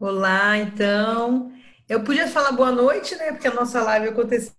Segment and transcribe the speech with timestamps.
[0.00, 1.52] Olá, então.
[1.88, 3.32] Eu podia falar boa noite, né?
[3.32, 4.54] Porque a nossa live aconteceu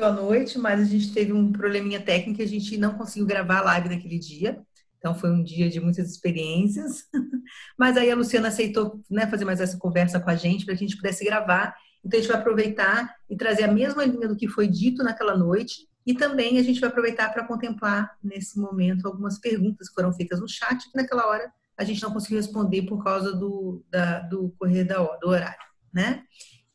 [0.00, 3.58] à noite, mas a gente teve um probleminha técnico e a gente não conseguiu gravar
[3.58, 4.62] a live naquele dia.
[4.96, 7.06] Então foi um dia de muitas experiências.
[7.76, 10.84] Mas aí a Luciana aceitou né, fazer mais essa conversa com a gente para que
[10.84, 11.74] a gente pudesse gravar.
[12.04, 15.36] Então a gente vai aproveitar e trazer a mesma linha do que foi dito naquela
[15.36, 15.88] noite.
[16.06, 20.38] E também a gente vai aproveitar para contemplar nesse momento algumas perguntas que foram feitas
[20.38, 24.54] no chat, que naquela hora a gente não conseguiu responder por causa do, da, do
[24.58, 26.22] correr da, do horário, né?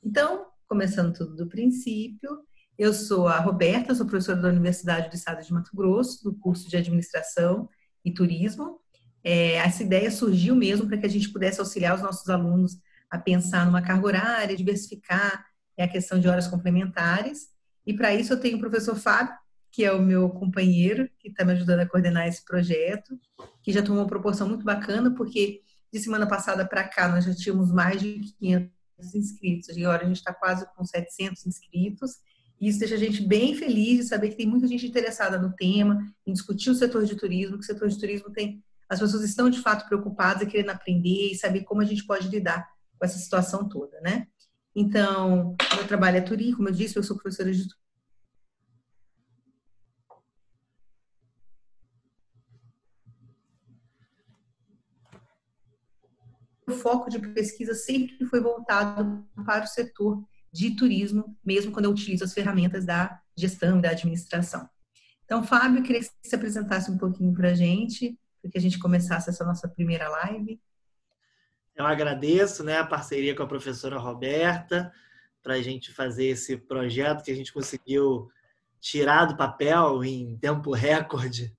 [0.03, 2.39] Então, começando tudo do princípio,
[2.77, 6.70] eu sou a Roberta, sou professora da Universidade do Estado de Mato Grosso, do curso
[6.70, 7.70] de Administração
[8.05, 8.80] e Turismo.
[9.23, 12.77] É, essa ideia surgiu mesmo para que a gente pudesse auxiliar os nossos alunos
[13.09, 15.45] a pensar numa carga horária, diversificar
[15.80, 17.47] é a questão de horas complementares.
[17.86, 19.34] E para isso eu tenho o professor Fábio,
[19.72, 23.20] que é o meu companheiro, que está me ajudando a coordenar esse projeto,
[23.64, 25.62] que já tomou uma proporção muito bacana, porque
[25.92, 30.08] de semana passada para cá nós já tínhamos mais de 500 inscritos, e agora a
[30.08, 32.17] gente está quase com 700 inscritos,
[32.59, 35.53] e isso deixa a gente bem feliz de saber que tem muita gente interessada no
[35.53, 39.23] tema, em discutir o setor de turismo, que o setor de turismo tem, as pessoas
[39.23, 42.67] estão de fato preocupadas e querendo aprender e saber como a gente pode lidar
[42.98, 44.28] com essa situação toda, né?
[44.76, 47.67] Então, meu trabalho é turismo, como eu disse, eu sou professora de
[56.70, 62.23] foco de pesquisa sempre foi voltado para o setor de turismo, mesmo quando eu utilizo
[62.23, 64.67] as ferramentas da gestão e da administração.
[65.23, 68.61] Então, Fábio, queria que você se apresentasse um pouquinho para a gente, para que a
[68.61, 70.59] gente começasse essa nossa primeira live.
[71.76, 74.92] Eu agradeço né, a parceria com a professora Roberta
[75.42, 78.30] para a gente fazer esse projeto que a gente conseguiu
[78.81, 81.56] tirar do papel em tempo recorde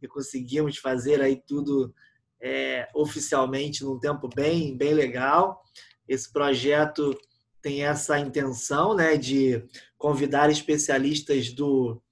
[0.00, 1.94] e conseguimos fazer aí tudo
[2.40, 5.62] é, oficialmente num tempo bem, bem legal.
[6.08, 7.16] Esse projeto
[7.62, 9.62] tem essa intenção né, de
[9.98, 12.02] convidar especialistas do,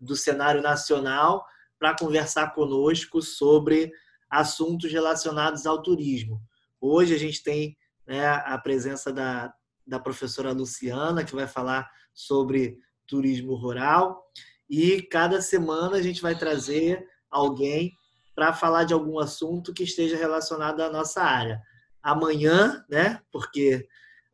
[0.00, 1.44] do cenário nacional
[1.78, 3.92] para conversar conosco sobre
[4.30, 6.40] assuntos relacionados ao turismo.
[6.80, 7.76] Hoje a gente tem
[8.06, 9.52] né, a presença da,
[9.86, 14.24] da professora Luciana, que vai falar sobre turismo rural,
[14.70, 17.92] e cada semana a gente vai trazer alguém
[18.34, 21.60] para falar de algum assunto que esteja relacionado à nossa área.
[22.02, 23.20] Amanhã, né?
[23.30, 23.86] Porque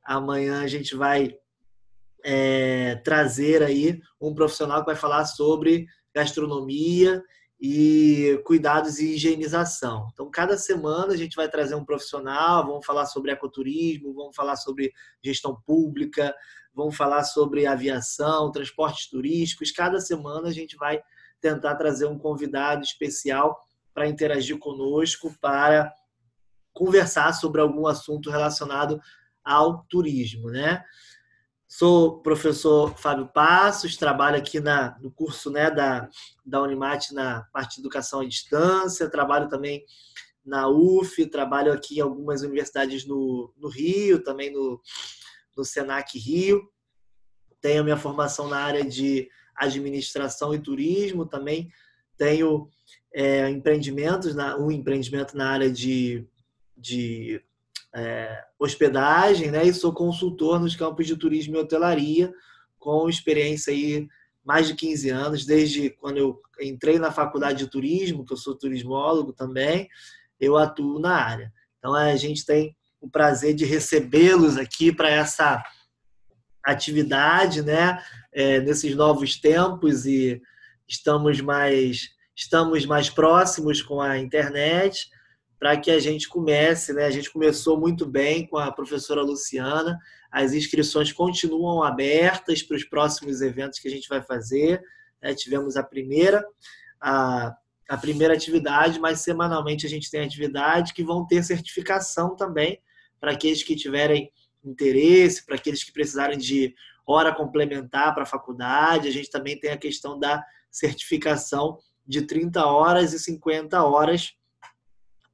[0.05, 1.37] amanhã a gente vai
[2.25, 7.23] é, trazer aí um profissional que vai falar sobre gastronomia
[7.61, 10.09] e cuidados e higienização.
[10.13, 14.57] Então, cada semana a gente vai trazer um profissional, vamos falar sobre ecoturismo, vamos falar
[14.57, 14.93] sobre
[15.23, 16.35] gestão pública,
[16.73, 19.73] vamos falar sobre aviação, transportes turísticos.
[19.73, 21.01] Cada semana a gente vai
[21.41, 23.59] tentar trazer um convidado especial
[23.99, 25.93] para interagir conosco, para
[26.73, 29.01] conversar sobre algum assunto relacionado
[29.43, 30.85] ao turismo, né?
[31.67, 36.09] Sou professor Fábio Passos, trabalho aqui na, no curso né, da,
[36.47, 39.85] da Unimate na parte de educação à distância, trabalho também
[40.45, 44.81] na UF, trabalho aqui em algumas universidades no, no Rio, também no,
[45.57, 46.71] no Senac Rio.
[47.61, 51.69] Tenho minha formação na área de administração e turismo, também
[52.17, 52.71] tenho
[53.15, 56.27] é, empreendimentos, na, um empreendimento na área de,
[56.77, 57.43] de
[57.95, 59.65] é, hospedagem, né?
[59.67, 62.33] E sou consultor nos campos de turismo e hotelaria,
[62.79, 64.07] com experiência aí
[64.45, 68.57] mais de 15 anos, desde quando eu entrei na faculdade de turismo, que eu sou
[68.57, 69.89] turismólogo também,
[70.41, 71.53] eu atuo na área.
[71.79, 75.63] Então a gente tem o prazer de recebê-los aqui para essa
[76.65, 78.03] atividade, né?
[78.33, 80.41] É, nesses novos tempos e
[80.87, 85.11] estamos mais estamos mais próximos com a internet
[85.59, 87.05] para que a gente comece, né?
[87.05, 89.99] A gente começou muito bem com a professora Luciana.
[90.31, 94.81] As inscrições continuam abertas para os próximos eventos que a gente vai fazer.
[95.21, 95.35] Né?
[95.35, 96.47] Tivemos a primeira,
[97.01, 97.57] a,
[97.89, 102.81] a primeira atividade, mas semanalmente a gente tem atividade que vão ter certificação também
[103.19, 104.31] para aqueles que tiverem
[104.65, 106.73] interesse, para aqueles que precisarem de
[107.05, 109.09] hora complementar para a faculdade.
[109.09, 114.33] A gente também tem a questão da certificação de 30 horas e 50 horas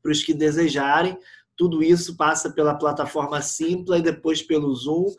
[0.03, 1.17] para os que desejarem.
[1.57, 5.15] Tudo isso passa pela plataforma Simpla e depois pelo Zoom.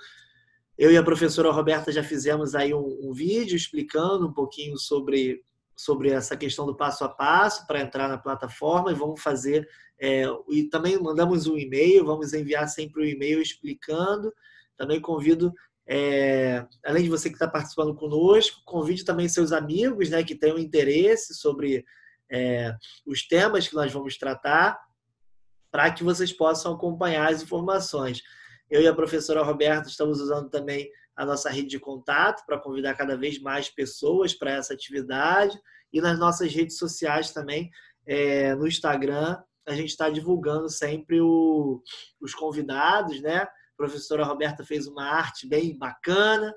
[0.78, 5.42] Eu e a professora Roberta já fizemos aí um, um vídeo explicando um pouquinho sobre,
[5.74, 9.66] sobre essa questão do passo a passo para entrar na plataforma e vamos fazer.
[9.98, 14.34] É, e também mandamos um e-mail, vamos enviar sempre um e-mail explicando.
[14.76, 15.54] Também convido
[15.88, 20.58] é, além de você que está participando conosco, convide também seus amigos né, que tenham
[20.58, 21.86] interesse sobre
[22.32, 24.80] é, os temas que nós vamos tratar,
[25.72, 28.22] para que vocês possam acompanhar as informações.
[28.70, 32.96] Eu e a professora Roberta estamos usando também a nossa rede de contato para convidar
[32.96, 35.58] cada vez mais pessoas para essa atividade
[35.94, 37.70] e nas nossas redes sociais também,
[38.06, 41.82] é, no Instagram, a gente está divulgando sempre o,
[42.20, 43.48] os convidados, né?
[43.78, 46.54] Professora Roberta fez uma arte bem bacana.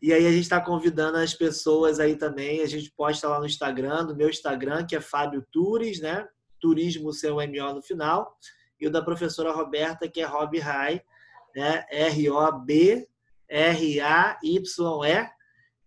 [0.00, 2.62] E aí a gente está convidando as pessoas aí também.
[2.62, 6.26] A gente posta lá no Instagram, no meu Instagram, que é Fábio Tures, né?
[6.60, 8.36] Turismo sem o MO no final.
[8.80, 11.02] E o da professora Roberta, que é Rob Rai,
[11.54, 11.84] né?
[11.90, 13.08] R-O-B
[13.52, 15.30] R-A-Y-E,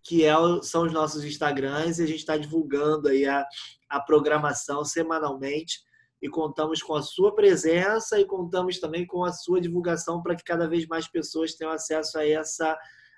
[0.03, 3.43] que é o, são os nossos Instagrams, e a gente está divulgando aí a,
[3.89, 5.79] a programação semanalmente
[6.21, 10.43] e contamos com a sua presença e contamos também com a sua divulgação para que
[10.43, 12.77] cada vez mais pessoas tenham acesso a essa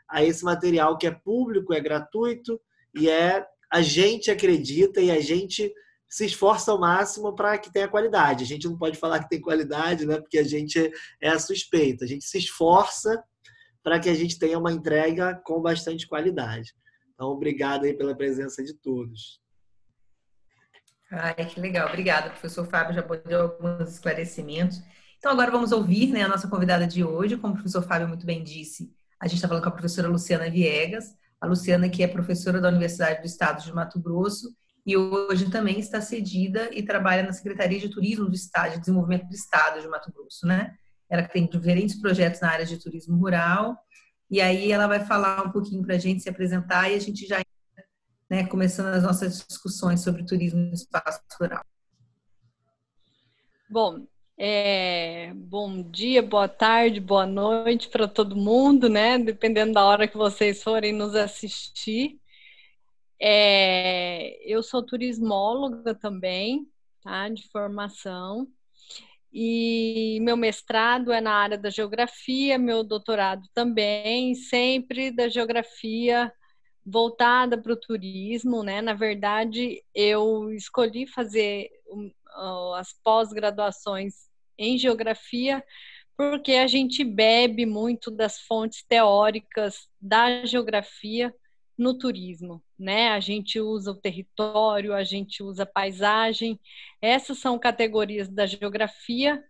[0.09, 2.59] a esse material que é público, é gratuito
[2.95, 5.73] e é a gente acredita e a gente
[6.07, 8.43] se esforça ao máximo para que tenha qualidade.
[8.43, 10.19] A gente não pode falar que tem qualidade, né?
[10.19, 10.91] Porque a gente
[11.21, 12.05] é a suspeita.
[12.05, 13.21] A gente se esforça
[13.83, 16.73] para que a gente tenha uma entrega com bastante qualidade.
[17.13, 19.41] Então, obrigado aí pela presença de todos.
[21.11, 21.87] Ai, que legal.
[21.87, 24.81] Obrigada, professor Fábio, já deu alguns esclarecimentos.
[25.17, 27.37] Então, agora vamos ouvir né, a nossa convidada de hoje.
[27.37, 30.49] Como o professor Fábio muito bem disse, a gente está falando com a professora Luciana
[30.49, 31.15] Viegas.
[31.39, 34.49] A Luciana, que é professora da Universidade do Estado de Mato Grosso
[34.87, 39.27] e hoje também está cedida e trabalha na Secretaria de Turismo do Estado, de Desenvolvimento
[39.27, 40.75] do Estado de Mato Grosso, né?
[41.09, 43.77] Ela tem diferentes projetos na área de turismo rural.
[44.31, 47.27] E aí ela vai falar um pouquinho para a gente se apresentar e a gente
[47.27, 47.41] já
[48.29, 51.63] né, começando as nossas discussões sobre turismo no espaço rural.
[53.69, 54.07] Bom,
[54.37, 59.17] é, bom dia, boa tarde, boa noite para todo mundo, né?
[59.17, 62.19] Dependendo da hora que vocês forem nos assistir.
[63.19, 66.67] É, eu sou turismóloga também,
[67.01, 67.27] tá?
[67.29, 68.47] De formação
[69.39, 76.31] e meu mestrado é na área da geografia, meu doutorado também, sempre da geografia
[76.87, 78.81] voltada para o turismo, né?
[78.81, 81.69] Na verdade, eu escolhi fazer
[82.75, 84.13] as pós-graduações
[84.57, 85.63] em geografia
[86.15, 91.33] porque a gente bebe muito das fontes teóricas da geografia
[91.77, 93.09] no turismo, né?
[93.09, 96.59] A gente usa o território, a gente usa a paisagem.
[97.01, 99.43] Essas são categorias da geografia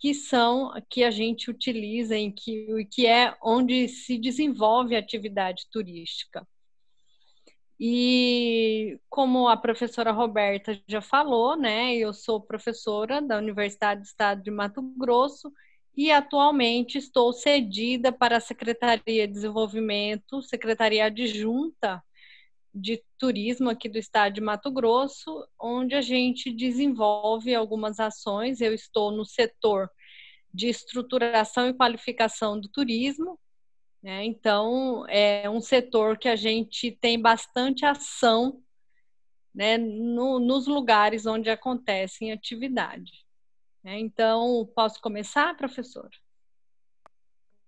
[0.00, 5.66] que são que a gente utiliza em que que é onde se desenvolve a atividade
[5.70, 6.46] turística.
[7.84, 14.40] E como a professora Roberta já falou, né, eu sou professora da Universidade do Estado
[14.40, 15.52] de Mato Grosso
[15.96, 22.00] e atualmente estou cedida para a Secretaria de Desenvolvimento, Secretaria Adjunta
[22.72, 28.60] de Turismo aqui do estado de Mato Grosso, onde a gente desenvolve algumas ações.
[28.60, 29.90] Eu estou no setor
[30.54, 33.36] de estruturação e qualificação do turismo,
[34.02, 34.24] né?
[34.24, 38.62] então é um setor que a gente tem bastante ação
[39.54, 43.12] né, no, nos lugares onde acontecem atividade.
[43.82, 43.98] Né?
[43.98, 46.08] Então, posso começar, professor?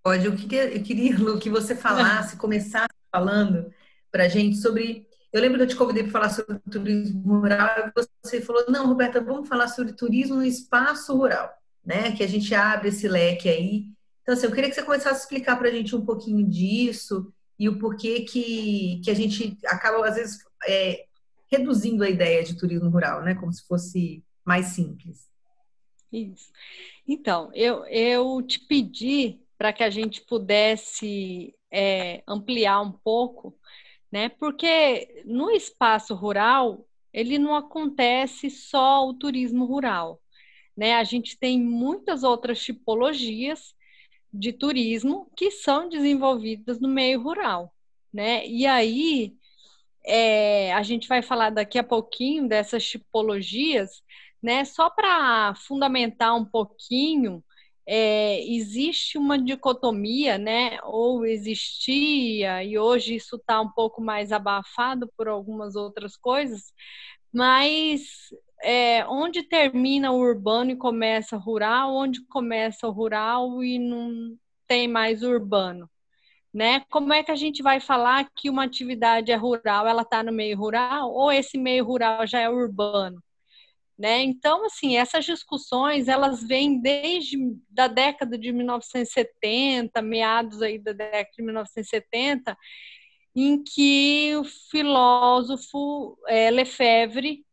[0.02, 0.26] Pode.
[0.26, 3.72] Eu queria, eu queria Lu, que você falasse, começasse falando
[4.10, 5.08] para a gente sobre.
[5.32, 8.86] Eu lembro que eu te convidei para falar sobre turismo rural e você falou: não,
[8.86, 11.52] Roberta, vamos falar sobre turismo no espaço rural,
[11.84, 12.12] né?
[12.12, 13.93] Que a gente abre esse leque aí.
[14.24, 17.30] Então, assim, eu queria que você começasse a explicar para a gente um pouquinho disso
[17.58, 21.04] e o porquê que, que a gente acaba, às vezes, é,
[21.52, 23.34] reduzindo a ideia de turismo rural, né?
[23.34, 25.28] Como se fosse mais simples.
[26.10, 26.50] Isso.
[27.06, 33.54] Então, eu, eu te pedi para que a gente pudesse é, ampliar um pouco,
[34.10, 34.30] né?
[34.30, 40.18] Porque no espaço rural ele não acontece só o turismo rural,
[40.74, 40.94] né?
[40.94, 43.74] A gente tem muitas outras tipologias
[44.34, 47.72] de turismo que são desenvolvidas no meio rural,
[48.12, 48.46] né?
[48.46, 49.32] E aí
[50.04, 54.02] é, a gente vai falar daqui a pouquinho dessas tipologias,
[54.42, 54.64] né?
[54.64, 57.44] Só para fundamentar um pouquinho,
[57.86, 60.78] é, existe uma dicotomia, né?
[60.84, 66.72] Ou existia, e hoje isso está um pouco mais abafado por algumas outras coisas,
[67.32, 68.30] mas
[68.62, 74.36] é, onde termina o urbano e começa o rural, onde começa o rural e não
[74.66, 75.88] tem mais o urbano.
[76.52, 76.80] Né?
[76.90, 80.32] Como é que a gente vai falar que uma atividade é rural, ela está no
[80.32, 83.22] meio rural, ou esse meio rural já é urbano?
[83.98, 84.22] Né?
[84.22, 87.36] Então, assim, essas discussões, elas vêm desde
[87.68, 92.56] da década de 1970, meados aí da década de 1970,
[93.36, 97.44] em que o filósofo é, Lefebvre,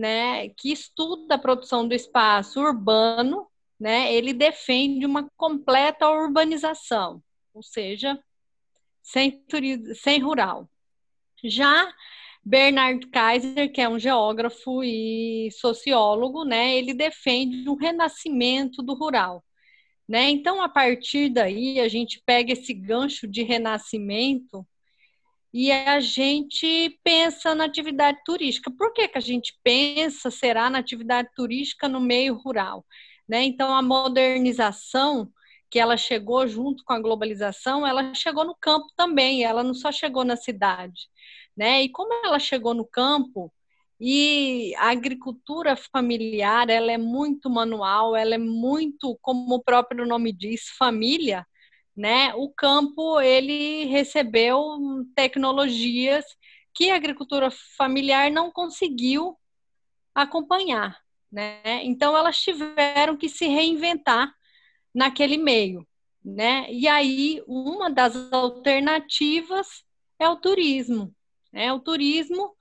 [0.00, 3.46] né, que estuda a produção do espaço urbano,
[3.78, 8.18] né, ele defende uma completa urbanização, ou seja,
[9.02, 9.44] sem,
[9.94, 10.68] sem rural.
[11.44, 11.92] Já
[12.42, 19.44] Bernard Kaiser, que é um geógrafo e sociólogo, né, ele defende um renascimento do rural.
[20.08, 20.30] Né?
[20.30, 24.66] Então, a partir daí, a gente pega esse gancho de renascimento
[25.52, 28.70] e a gente pensa na atividade turística.
[28.70, 32.84] Por que, que a gente pensa, será, na atividade turística no meio rural?
[33.28, 33.44] Né?
[33.44, 35.30] Então, a modernização
[35.70, 39.92] que ela chegou junto com a globalização, ela chegou no campo também, ela não só
[39.92, 41.08] chegou na cidade
[41.56, 41.82] né?
[41.82, 43.52] E como ela chegou no campo
[44.00, 50.32] e a agricultura familiar, ela é muito manual, ela é muito, como o próprio nome
[50.32, 51.46] diz, família,
[52.00, 52.32] né?
[52.34, 54.58] O campo ele recebeu
[55.14, 56.24] tecnologias
[56.72, 59.36] que a agricultura familiar não conseguiu
[60.14, 60.98] acompanhar,
[61.30, 61.84] né?
[61.84, 64.34] Então elas tiveram que se reinventar
[64.94, 65.86] naquele meio,
[66.24, 66.72] né?
[66.72, 69.84] E aí uma das alternativas
[70.18, 71.14] é o turismo,
[71.52, 71.70] né?
[71.70, 72.56] O turismo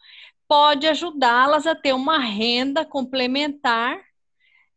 [0.49, 4.03] pode ajudá-las a ter uma renda complementar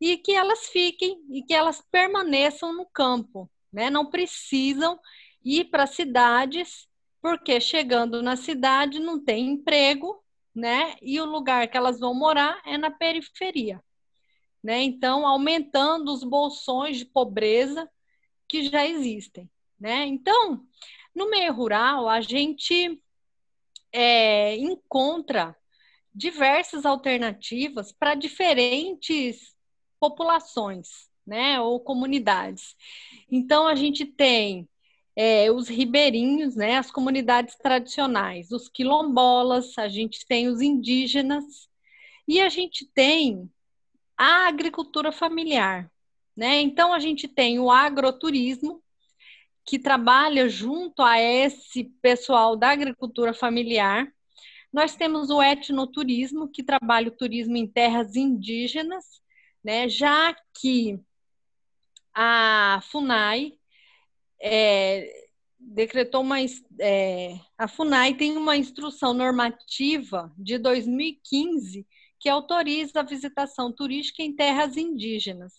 [0.00, 3.90] e que elas fiquem e que elas permaneçam no campo, né?
[3.90, 5.00] Não precisam
[5.44, 6.86] ir para cidades,
[7.20, 10.22] porque chegando na cidade não tem emprego,
[10.54, 10.96] né?
[11.00, 13.82] E o lugar que elas vão morar é na periferia,
[14.62, 14.82] né?
[14.82, 17.90] Então, aumentando os bolsões de pobreza
[18.48, 19.50] que já existem,
[19.80, 20.04] né?
[20.06, 20.66] Então,
[21.14, 23.00] no meio rural, a gente
[23.92, 25.56] é, encontra
[26.14, 29.56] diversas alternativas para diferentes
[29.98, 32.76] populações, né, ou comunidades.
[33.30, 34.68] Então a gente tem
[35.16, 41.44] é, os ribeirinhos, né, as comunidades tradicionais, os quilombolas, a gente tem os indígenas
[42.26, 43.50] e a gente tem
[44.16, 45.90] a agricultura familiar,
[46.36, 46.60] né?
[46.60, 48.82] Então a gente tem o agroturismo,
[49.64, 54.12] que trabalha junto a esse pessoal da agricultura familiar.
[54.72, 59.04] Nós temos o etnoturismo, que trabalha o turismo em terras indígenas,
[59.62, 59.88] né?
[59.88, 60.98] já que
[62.14, 63.52] a FUNAI
[64.40, 65.08] é,
[65.58, 66.36] decretou uma.
[66.80, 71.86] É, a FUNAI tem uma instrução normativa de 2015
[72.18, 75.52] que autoriza a visitação turística em terras indígenas.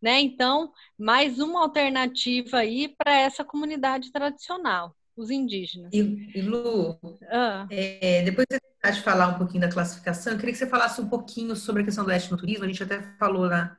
[0.00, 0.20] Né?
[0.20, 5.92] Então, mais uma alternativa aí para essa comunidade tradicional, os indígenas.
[5.92, 6.98] E, e Lu,
[7.30, 7.66] ah.
[7.68, 11.56] é, depois de falar um pouquinho da classificação, eu queria que você falasse um pouquinho
[11.56, 12.64] sobre a questão do etnoturismo.
[12.64, 13.76] A gente até falou na,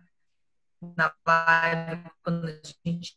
[0.95, 3.15] na live, quando a gente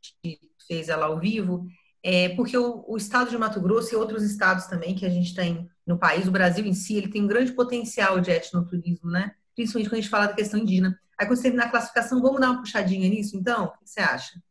[0.67, 1.67] fez ela ao vivo,
[2.03, 5.35] é, porque o, o, estado de Mato Grosso e outros estados também que a gente
[5.35, 9.33] tem no país, o Brasil em si, ele tem um grande potencial de etnoturismo, né?
[9.55, 10.99] Principalmente quando a gente fala da questão indígena.
[11.19, 13.67] Aí quando você terminar a classificação, vamos dar uma puxadinha nisso, então?
[13.67, 14.43] O que você acha?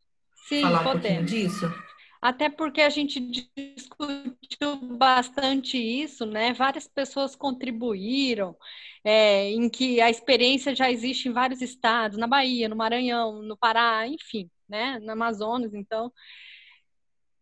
[0.47, 1.01] Sim, Falar um podemos.
[1.01, 1.73] pouquinho disso?
[2.21, 6.53] Até porque a gente discutiu bastante isso, né?
[6.53, 8.55] Várias pessoas contribuíram,
[9.03, 13.57] é, em que a experiência já existe em vários estados, na Bahia, no Maranhão, no
[13.57, 14.99] Pará, enfim, né?
[14.99, 16.11] No Amazonas, então.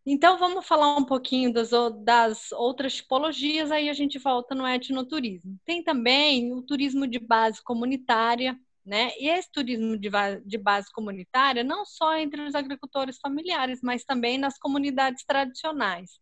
[0.06, 1.70] Então, vamos falar um pouquinho das,
[2.02, 5.58] das, outras tipologias, aí a gente volta no etnoturismo.
[5.64, 9.10] Tem também o turismo de base comunitária, né?
[9.18, 10.10] E esse turismo de,
[10.44, 16.18] de base comunitária, não só entre os agricultores familiares, mas também nas comunidades tradicionais.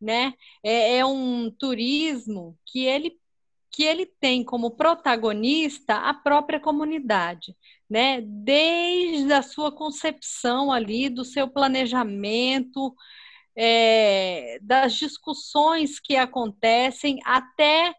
[0.00, 0.34] Né?
[0.62, 3.18] É, é um turismo que ele
[3.70, 7.56] que ele tem como protagonista a própria comunidade,
[7.90, 8.20] né?
[8.20, 12.94] Desde a sua concepção ali, do seu planejamento,
[13.56, 17.92] é, das discussões que acontecem, até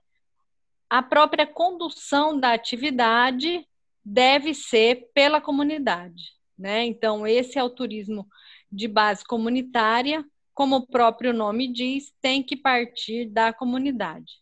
[0.90, 3.68] a própria condução da atividade
[4.06, 6.86] deve ser pela comunidade, né?
[6.86, 8.28] Então, esse é o turismo
[8.72, 14.34] de base comunitária, como o próprio nome diz, tem que partir da comunidade.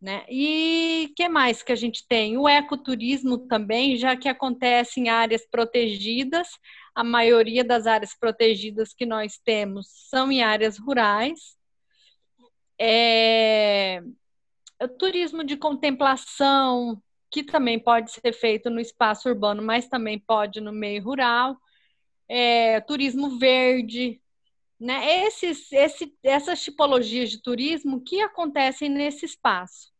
[0.00, 0.24] Né?
[0.28, 2.36] E que mais que a gente tem?
[2.36, 6.48] O ecoturismo também, já que acontece em áreas protegidas,
[6.94, 11.56] a maioria das áreas protegidas que nós temos são em áreas rurais.
[12.80, 14.02] É...
[14.82, 17.00] O turismo de contemplação,
[17.32, 21.56] que também pode ser feito no espaço urbano, mas também pode no meio rural.
[22.28, 24.20] É, turismo verde,
[24.78, 25.24] né?
[25.26, 29.90] Esses, esse, essas tipologias de turismo que acontecem nesse espaço,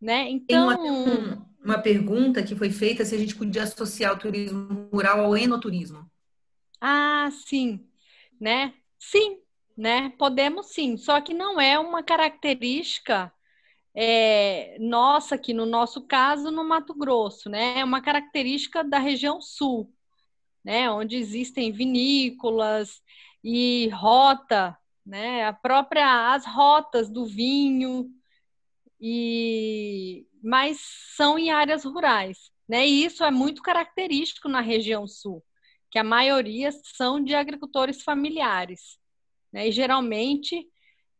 [0.00, 0.28] né?
[0.30, 4.88] Então Tem uma, uma pergunta que foi feita se a gente podia associar o turismo
[4.90, 6.10] rural ao enoturismo.
[6.80, 7.86] Ah, sim,
[8.40, 8.72] né?
[8.98, 9.38] Sim,
[9.76, 10.12] né?
[10.18, 13.32] Podemos sim, só que não é uma característica
[13.94, 17.80] é, nossa, aqui no nosso caso, no Mato Grosso, né?
[17.80, 19.92] É uma característica da região sul,
[20.64, 20.90] né?
[20.90, 23.02] Onde existem vinícolas
[23.42, 25.46] e rota, né?
[25.46, 28.10] A própria as rotas do vinho
[29.00, 30.78] e mas
[31.16, 32.86] são em áreas rurais, né?
[32.86, 35.44] E isso é muito característico na região sul,
[35.90, 38.98] que a maioria são de agricultores familiares,
[39.52, 39.68] né?
[39.68, 40.66] E geralmente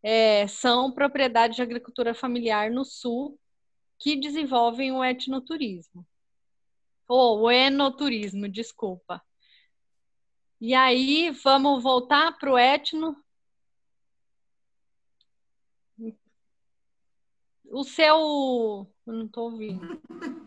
[0.02, 3.38] é, são propriedades de agricultura familiar no sul
[3.98, 6.06] que desenvolvem o etnoturismo.
[7.06, 9.22] Ou o enoturismo, desculpa.
[10.60, 13.16] E aí, vamos voltar para o etno.
[17.72, 18.86] O seu.
[19.06, 20.00] Eu não estou ouvindo.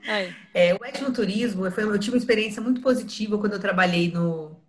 [0.54, 4.62] É, o etnoturismo, foi, eu tive uma experiência muito positiva quando eu trabalhei no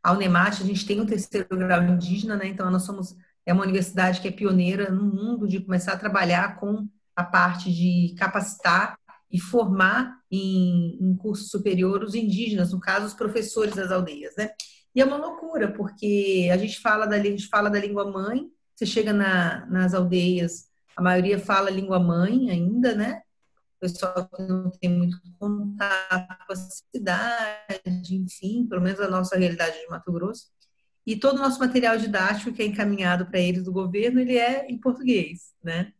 [0.00, 0.62] Alnemat.
[0.62, 2.46] A gente tem um terceiro grau indígena, né?
[2.46, 3.16] Então, nós somos
[3.46, 7.72] é uma universidade que é pioneira no mundo de começar a trabalhar com a parte
[7.72, 8.98] de capacitar
[9.30, 14.50] e formar em, em curso superior os indígenas, no caso, os professores das aldeias, né?
[14.94, 18.86] E é uma loucura, porque a gente fala da, gente fala da língua mãe, você
[18.86, 23.22] chega na, nas aldeias, a maioria fala língua mãe ainda, né?
[23.76, 29.36] O pessoal que não tem muito contato com a cidade, enfim, pelo menos a nossa
[29.36, 30.46] realidade de Mato Grosso.
[31.06, 34.66] E todo o nosso material didático que é encaminhado para eles do governo, ele é
[34.68, 35.92] em português, né?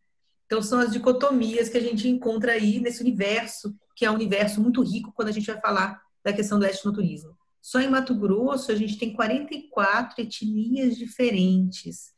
[0.47, 4.61] Então são as dicotomias que a gente encontra aí nesse universo, que é um universo
[4.61, 7.37] muito rico quando a gente vai falar da questão do etnoturismo.
[7.63, 12.13] Só em Mato Grosso a gente tem 44 etnias diferentes,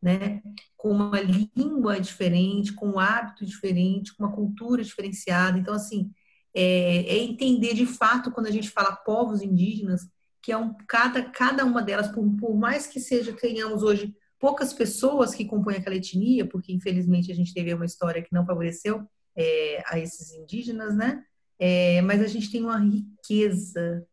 [0.00, 0.42] né?
[0.76, 5.58] Com uma língua diferente, com um hábito diferente, com uma cultura diferenciada.
[5.58, 6.10] Então, assim,
[6.54, 10.08] é, é entender de fato quando a gente fala povos indígenas,
[10.44, 14.74] que é um, cada, cada uma delas, por, por mais que seja, tenhamos hoje poucas
[14.74, 19.08] pessoas que compõem aquela etnia, porque infelizmente a gente teve uma história que não favoreceu
[19.34, 21.24] é, a esses indígenas, né?
[21.58, 24.06] É, mas a gente tem uma riqueza,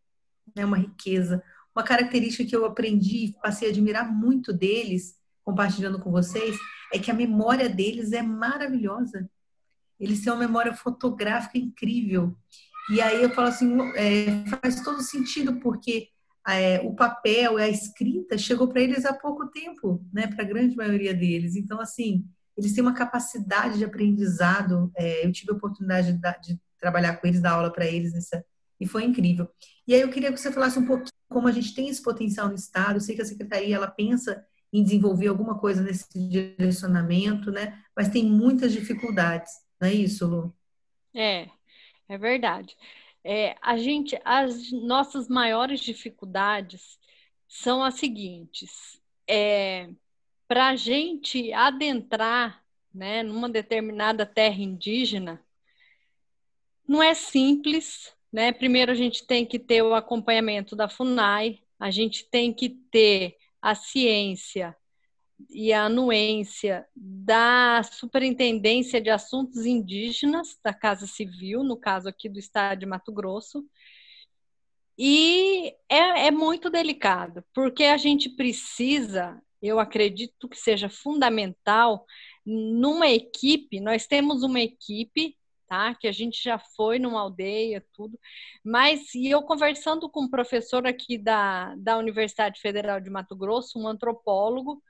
[0.55, 0.63] né?
[0.63, 1.43] Uma riqueza,
[1.75, 6.57] uma característica que eu aprendi, passei a admirar muito deles, compartilhando com vocês,
[6.93, 9.29] é que a memória deles é maravilhosa.
[9.99, 12.33] Eles têm uma memória fotográfica incrível.
[12.89, 16.07] E aí eu falo assim, é, faz todo sentido, porque
[16.47, 20.27] é, o papel e a escrita chegou para eles há pouco tempo, né?
[20.27, 21.55] Para a grande maioria deles.
[21.55, 22.25] Então, assim,
[22.57, 24.91] eles têm uma capacidade de aprendizado.
[24.95, 28.43] É, eu tive a oportunidade de, de, trabalhar com eles, dar aula para eles nessa,
[28.79, 29.47] e foi incrível.
[29.87, 32.47] E aí eu queria que você falasse um pouquinho como a gente tem esse potencial
[32.47, 32.95] no Estado.
[32.95, 37.83] Eu sei que a secretaria ela pensa em desenvolver alguma coisa nesse direcionamento, né?
[37.95, 40.55] Mas tem muitas dificuldades, não é isso, Lu?
[41.13, 41.47] É,
[42.09, 42.75] é verdade.
[43.23, 46.99] É, a gente, as nossas maiores dificuldades
[47.47, 49.89] são as seguintes: é,
[50.47, 55.43] para a gente adentrar, né, numa determinada terra indígena,
[56.87, 58.51] não é simples, né?
[58.51, 63.37] Primeiro a gente tem que ter o acompanhamento da Funai, a gente tem que ter
[63.61, 64.75] a ciência
[65.49, 72.39] e a anuência da Superintendência de Assuntos Indígenas da Casa Civil, no caso aqui do
[72.39, 73.65] estado de Mato Grosso.
[74.97, 82.05] E é, é muito delicado, porque a gente precisa, eu acredito que seja fundamental,
[82.45, 85.35] numa equipe, nós temos uma equipe
[85.71, 85.95] Tá?
[85.95, 88.19] Que a gente já foi numa aldeia, tudo.
[88.61, 93.79] Mas, e eu conversando com um professor aqui da, da Universidade Federal de Mato Grosso,
[93.79, 94.83] um antropólogo,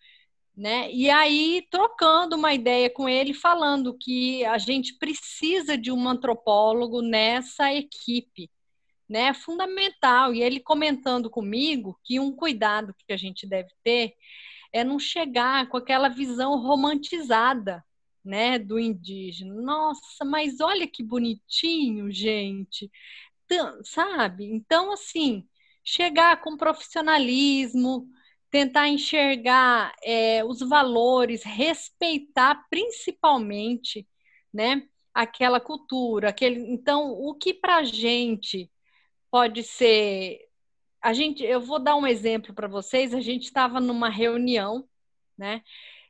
[0.55, 0.91] né?
[0.91, 7.01] E aí trocando uma ideia com ele, falando que a gente precisa de um antropólogo
[7.01, 8.49] nessa equipe,
[9.09, 9.27] né?
[9.27, 10.33] É fundamental.
[10.33, 14.13] E ele comentando comigo que um cuidado que a gente deve ter
[14.73, 17.83] é não chegar com aquela visão romantizada,
[18.23, 19.53] né, do indígena.
[19.55, 22.91] Nossa, mas olha que bonitinho, gente.
[23.83, 24.45] Sabe?
[24.45, 25.45] Então assim,
[25.83, 28.07] chegar com profissionalismo,
[28.51, 34.07] tentar enxergar é, os valores, respeitar principalmente,
[34.53, 34.83] né,
[35.13, 36.59] aquela cultura, aquele.
[36.71, 38.69] Então, o que para a gente
[39.31, 40.39] pode ser,
[41.01, 43.13] a gente, eu vou dar um exemplo para vocês.
[43.13, 44.87] A gente estava numa reunião,
[45.37, 45.63] né,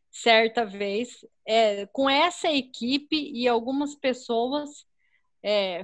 [0.09, 4.85] certa vez, é, com essa equipe e algumas pessoas
[5.43, 5.83] é,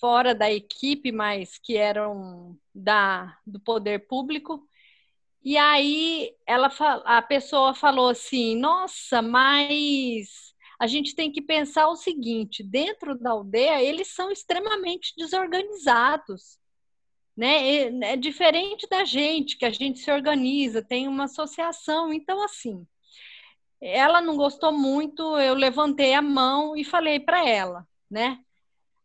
[0.00, 4.67] fora da equipe, mas que eram da do poder público
[5.44, 6.70] e aí ela
[7.04, 13.30] a pessoa falou assim: "Nossa, mas a gente tem que pensar o seguinte, dentro da
[13.30, 16.58] aldeia eles são extremamente desorganizados,
[17.36, 17.88] né?
[18.12, 22.12] É diferente da gente, que a gente se organiza, tem uma associação.
[22.12, 22.86] Então assim,
[23.80, 28.40] ela não gostou muito, eu levantei a mão e falei para ela, né?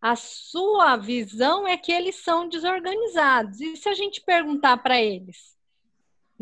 [0.01, 3.61] A sua visão é que eles são desorganizados.
[3.61, 5.57] E se a gente perguntar para eles,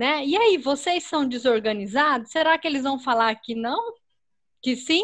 [0.02, 0.26] né?
[0.26, 2.32] E aí, vocês são desorganizados?
[2.32, 3.94] Será que eles vão falar que não?
[4.60, 5.04] Que sim?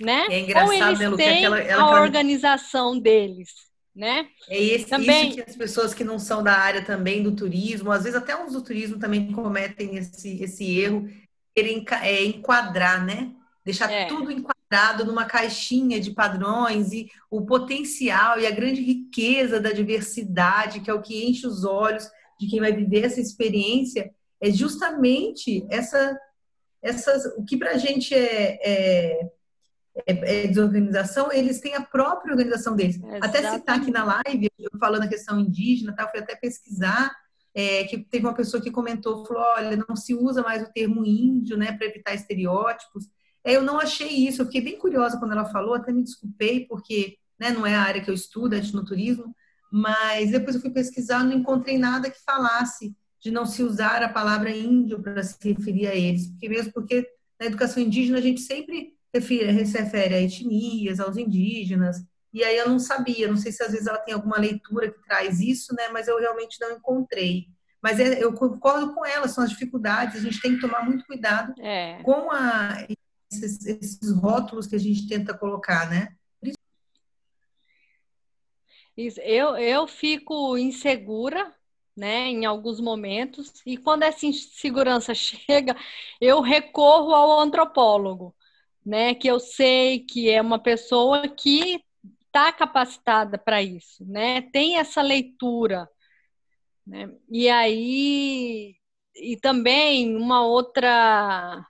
[0.00, 0.26] Né?
[0.30, 3.50] É engraçado, Ou eles né, Lu, têm aquela, ela, a organização deles,
[3.94, 4.26] né?
[4.48, 5.28] É esse, também...
[5.28, 8.34] isso que as pessoas que não são da área também do turismo, às vezes até
[8.34, 11.06] uns do turismo também cometem esse, esse erro,
[11.54, 13.34] querer é, enquadrar, né?
[13.62, 14.06] Deixar é.
[14.06, 20.80] tudo enquadrado numa caixinha de padrões e o potencial e a grande riqueza da diversidade,
[20.80, 25.66] que é o que enche os olhos de quem vai viver essa experiência, é justamente
[25.70, 26.18] essa,
[26.80, 29.30] essas, o que para a gente é, é
[30.06, 32.96] é, é, desorganização, eles têm a própria organização deles.
[32.96, 33.24] Exatamente.
[33.24, 37.14] Até citar aqui na live, eu falando a questão indígena, tá, eu fui até pesquisar,
[37.54, 41.04] é, que teve uma pessoa que comentou, falou, olha, não se usa mais o termo
[41.04, 43.08] índio, né, para evitar estereótipos.
[43.42, 46.66] É, eu não achei isso, eu fiquei bem curiosa quando ela falou, até me desculpei,
[46.66, 49.34] porque né, não é a área que eu estudo, é no turismo,
[49.70, 54.08] mas depois eu fui pesquisar, não encontrei nada que falasse de não se usar a
[54.08, 57.06] palavra índio para se referir a eles, porque mesmo porque
[57.38, 62.56] na educação indígena a gente sempre refere, se refere a etnias, aos indígenas, e aí
[62.56, 65.74] eu não sabia, não sei se às vezes ela tem alguma leitura que traz isso,
[65.74, 67.46] né, mas eu realmente não encontrei.
[67.82, 71.06] Mas é, eu concordo com ela, são as dificuldades, a gente tem que tomar muito
[71.06, 72.02] cuidado é.
[72.02, 72.86] com a,
[73.30, 76.14] esses, esses rótulos que a gente tenta colocar, né?
[79.18, 81.54] Eu, eu fico insegura,
[81.96, 85.76] né, em alguns momentos, e quando essa insegurança chega,
[86.20, 88.34] eu recorro ao antropólogo
[88.88, 89.14] né?
[89.14, 91.84] Que eu sei que é uma pessoa que
[92.26, 94.42] está capacitada para isso, né?
[94.42, 95.88] Tem essa leitura,
[96.86, 97.10] né?
[97.30, 98.76] E aí
[99.16, 101.66] e também uma outra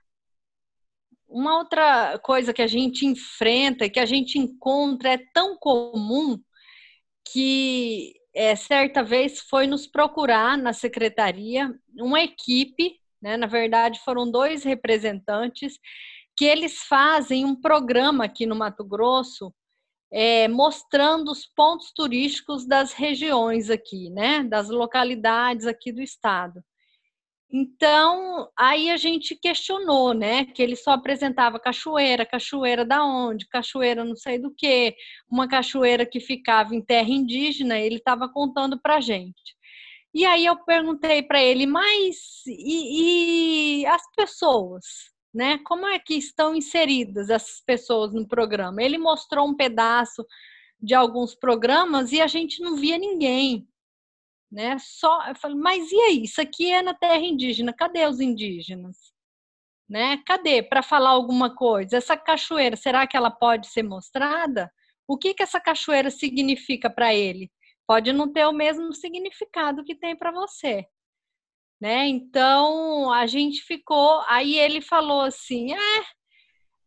[1.28, 6.40] uma outra coisa que a gente enfrenta, que a gente encontra é tão comum
[7.32, 13.36] que é, certa vez foi nos procurar na secretaria uma equipe, né?
[13.36, 15.78] Na verdade foram dois representantes
[16.36, 19.52] que eles fazem um programa aqui no Mato Grosso
[20.10, 24.42] é, mostrando os pontos turísticos das regiões aqui, né?
[24.44, 26.62] Das localidades aqui do estado.
[27.50, 30.44] Então, aí a gente questionou, né?
[30.44, 34.94] Que ele só apresentava cachoeira, cachoeira da onde, cachoeira não sei do que,
[35.30, 39.56] uma cachoeira que ficava em terra indígena, ele estava contando para gente.
[40.14, 44.84] E aí eu perguntei para ele, mas e, e as pessoas?
[45.32, 45.58] né?
[45.64, 48.82] Como é que estão inseridas essas pessoas no programa?
[48.82, 50.24] Ele mostrou um pedaço
[50.80, 53.66] de alguns programas e a gente não via ninguém,
[54.50, 54.76] né?
[54.78, 56.22] Só, eu falei, mas e aí?
[56.24, 57.72] Isso aqui é na terra indígena.
[57.72, 58.96] Cadê os indígenas?
[59.88, 60.18] Né?
[60.26, 61.96] Cadê para falar alguma coisa?
[61.96, 64.72] Essa cachoeira, será que ela pode ser mostrada?
[65.06, 67.50] O que que essa cachoeira significa para ele?
[67.86, 70.86] Pode não ter o mesmo significado que tem para você
[71.80, 72.06] né?
[72.08, 74.22] Então a gente ficou.
[74.28, 76.04] Aí ele falou assim: é,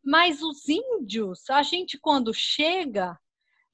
[0.03, 3.17] mas os índios, a gente quando chega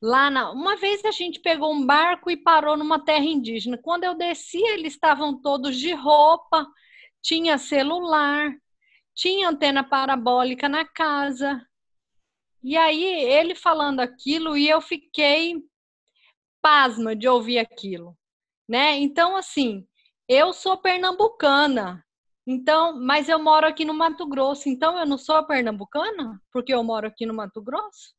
[0.02, 0.52] lá na.
[0.52, 3.78] Uma vez a gente pegou um barco e parou numa terra indígena.
[3.78, 6.68] Quando eu desci, eles estavam todos de roupa,
[7.22, 8.52] tinha celular,
[9.14, 11.66] tinha antena parabólica na casa.
[12.64, 15.56] E aí ele falando aquilo e eu fiquei
[16.62, 18.18] pasma de ouvir aquilo,
[18.68, 18.98] né?
[18.98, 19.88] Então assim,
[20.28, 22.04] eu sou pernambucana,
[22.46, 26.84] então, mas eu moro aqui no Mato Grosso, então eu não sou pernambucana porque eu
[26.84, 28.14] moro aqui no Mato Grosso,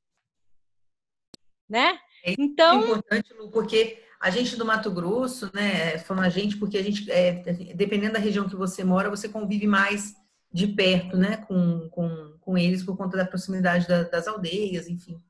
[1.68, 1.98] né?
[2.24, 6.76] É então, importante, Lu, porque a gente do Mato Grosso, né, falando a gente, porque
[6.76, 7.32] a gente, é,
[7.74, 10.14] dependendo da região que você mora, você convive mais
[10.52, 15.20] de perto, né, com, com, com eles por conta da proximidade da, das aldeias, enfim.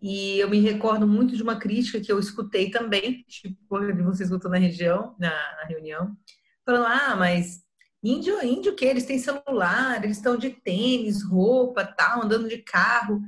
[0.00, 3.56] E eu me recordo muito de uma crítica que eu escutei também, tipo,
[4.04, 6.16] você escutou na região, na, na reunião,
[6.64, 7.62] falando, ah, mas
[8.02, 13.20] índio, índio que eles têm celular, eles estão de tênis, roupa, tal, andando de carro.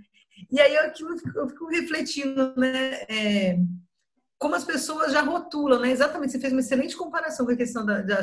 [0.50, 0.92] E aí eu,
[1.34, 3.02] eu fico refletindo, né?
[3.08, 3.58] É,
[4.38, 5.90] como as pessoas já rotulam, né?
[5.90, 8.20] Exatamente, você fez uma excelente comparação com a questão da, da,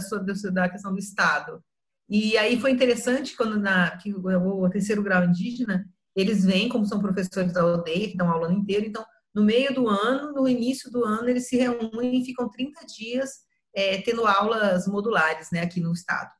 [0.52, 1.64] da questão do Estado.
[2.10, 5.86] E aí foi interessante quando na que o terceiro grau indígena
[6.16, 9.44] eles vêm, como são professores da aldeia, que dão aula o ano inteiro, então, no
[9.44, 13.30] meio do ano, no início do ano, eles se reúnem e ficam 30 dias
[13.76, 16.32] é, tendo aulas modulares, né, aqui no estado.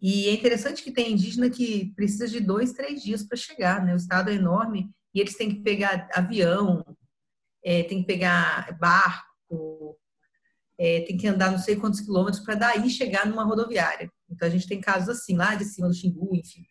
[0.00, 3.92] E é interessante que tem indígena que precisa de dois, três dias para chegar, né?
[3.92, 6.84] O estado é enorme e eles têm que pegar avião,
[7.64, 9.98] é, tem que pegar barco,
[10.78, 14.08] é, tem que andar não sei quantos quilômetros para daí chegar numa rodoviária.
[14.30, 16.62] Então a gente tem casos assim, lá de cima do Xingu, enfim.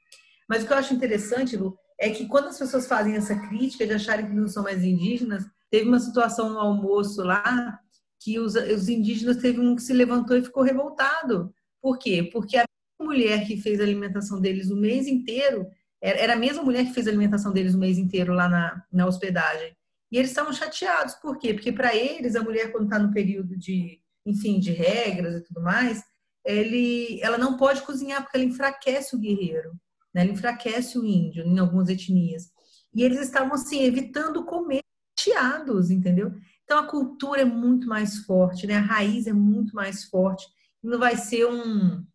[0.48, 3.86] Mas o que eu acho interessante, Lu, é que quando as pessoas fazem essa crítica
[3.86, 7.78] de acharem que não são mais indígenas, teve uma situação no almoço lá
[8.22, 11.54] que os, os indígenas teve um que se levantou e ficou revoltado.
[11.82, 12.30] Por quê?
[12.32, 12.66] Porque a
[13.02, 15.68] mulher que fez a alimentação deles o mês inteiro
[16.02, 19.06] era a mesma mulher que fez a alimentação deles o mês inteiro lá na, na
[19.06, 19.76] hospedagem.
[20.12, 21.16] E eles estavam chateados.
[21.16, 21.54] Por quê?
[21.54, 25.62] Porque para eles, a mulher, quando está no período de, enfim, de regras e tudo
[25.62, 26.04] mais,
[26.46, 29.72] ele, ela não pode cozinhar porque ela enfraquece o guerreiro.
[30.14, 30.22] Né?
[30.22, 32.50] Ela enfraquece o índio em algumas etnias.
[32.94, 34.82] E eles estavam, assim, evitando comer
[35.20, 36.32] chateados, entendeu?
[36.64, 38.76] Então, a cultura é muito mais forte, né?
[38.76, 40.46] A raiz é muito mais forte.
[40.82, 42.06] Não vai ser um,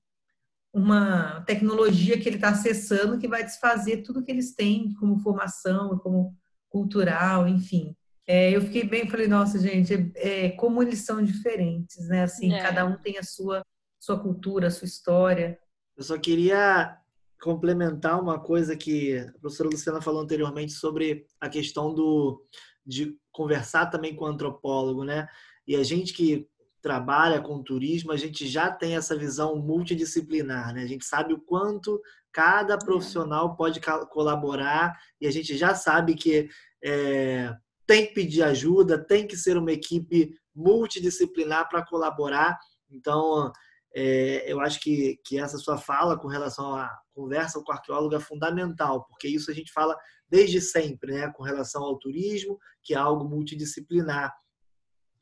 [0.72, 5.98] uma tecnologia que ele está acessando que vai desfazer tudo que eles têm como formação,
[5.98, 6.34] como
[6.68, 7.94] cultural, enfim.
[8.26, 12.22] É, eu fiquei bem, falei, nossa, gente, é, é, como eles são diferentes, né?
[12.22, 12.62] Assim, é.
[12.62, 13.62] cada um tem a sua,
[14.00, 15.58] sua cultura, a sua história.
[15.96, 16.96] Eu só queria
[17.42, 22.46] complementar uma coisa que a professora Luciana falou anteriormente sobre a questão do,
[22.86, 25.28] de conversar também com o antropólogo, né?
[25.66, 26.48] E a gente que
[26.82, 30.82] trabalha com turismo, a gente já tem essa visão multidisciplinar, né?
[30.82, 36.48] A gente sabe o quanto cada profissional pode colaborar e a gente já sabe que
[36.82, 37.54] é,
[37.86, 42.58] tem que pedir ajuda, tem que ser uma equipe multidisciplinar para colaborar.
[42.90, 43.52] Então,
[43.94, 48.14] é, eu acho que, que essa sua fala com relação à conversa com o arqueólogo
[48.16, 49.96] é fundamental, porque isso a gente fala
[50.28, 51.30] desde sempre, né?
[51.32, 54.34] Com relação ao turismo, que é algo multidisciplinar.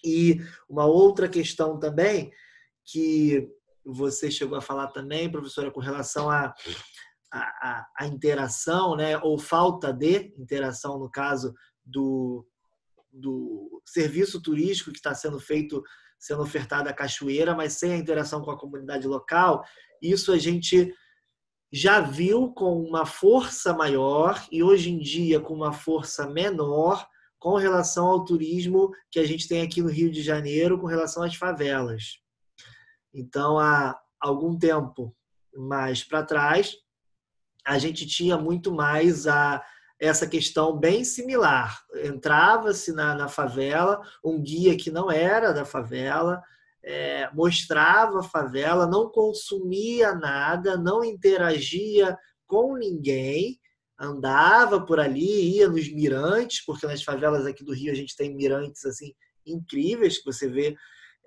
[0.04, 2.32] E uma outra questão também,
[2.84, 3.48] que
[3.84, 6.54] você chegou a falar também, professora, com relação à
[7.32, 12.46] a, a, a, interação, né, ou falta de interação, no caso do,
[13.12, 15.82] do serviço turístico que está sendo feito,
[16.18, 19.64] sendo ofertado à cachoeira, mas sem a interação com a comunidade local,
[20.02, 20.92] isso a gente
[21.72, 27.06] já viu com uma força maior e hoje em dia com uma força menor
[27.40, 31.22] com relação ao turismo que a gente tem aqui no Rio de Janeiro com relação
[31.22, 32.20] às favelas.
[33.12, 35.16] Então, há algum tempo
[35.56, 36.76] mais para trás,
[37.66, 39.64] a gente tinha muito mais a
[39.98, 41.82] essa questão bem similar.
[42.04, 46.42] Entrava-se na, na, favela, um guia que não era da favela,
[46.82, 53.59] é, mostrava a favela, não consumia nada, não interagia com ninguém,
[54.00, 58.34] andava por ali, ia nos mirantes, porque nas favelas aqui do Rio a gente tem
[58.34, 59.12] mirantes assim
[59.46, 60.74] incríveis, que você vê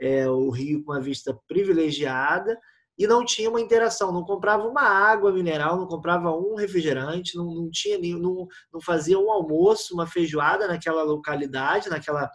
[0.02, 2.58] é, o Rio com uma vista privilegiada,
[2.98, 7.46] e não tinha uma interação, não comprava uma água mineral, não comprava um refrigerante, não,
[7.46, 12.30] não tinha não, não fazia um almoço, uma feijoada naquela localidade, naquela,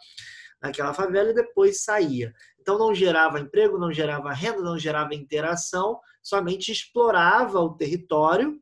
[0.60, 2.32] naquela favela e depois saía.
[2.60, 8.60] Então não gerava emprego, não gerava renda, não gerava interação, somente explorava o território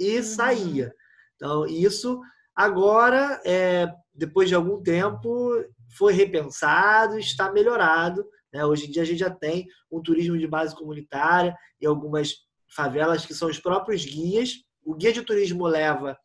[0.00, 0.22] e uhum.
[0.22, 0.94] saía.
[1.36, 2.20] Então, isso
[2.54, 5.50] agora, é, depois de algum tempo,
[5.96, 8.24] foi repensado, está melhorado.
[8.52, 8.64] Né?
[8.64, 12.34] Hoje em dia a gente já tem um turismo de base comunitária e algumas
[12.74, 14.52] favelas que são os próprios guias.
[14.84, 16.16] O guia de turismo leva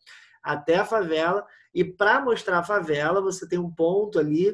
[0.44, 4.54] até a favela e para mostrar a favela você tem um ponto ali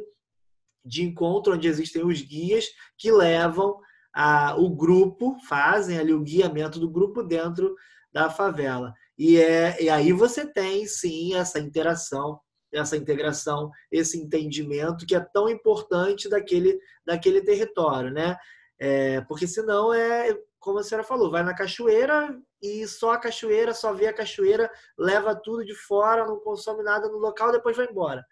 [0.83, 2.65] de encontro onde existem os guias
[2.97, 3.79] que levam
[4.13, 7.75] a, o grupo, fazem ali o guiamento do grupo dentro
[8.13, 8.93] da favela.
[9.17, 12.39] E, é, e aí você tem, sim, essa interação,
[12.73, 18.35] essa integração, esse entendimento que é tão importante daquele, daquele território, né?
[18.77, 23.73] É, porque senão é, como a senhora falou, vai na cachoeira e só a cachoeira,
[23.73, 27.85] só vê a cachoeira, leva tudo de fora, não consome nada no local, depois vai
[27.85, 28.25] embora.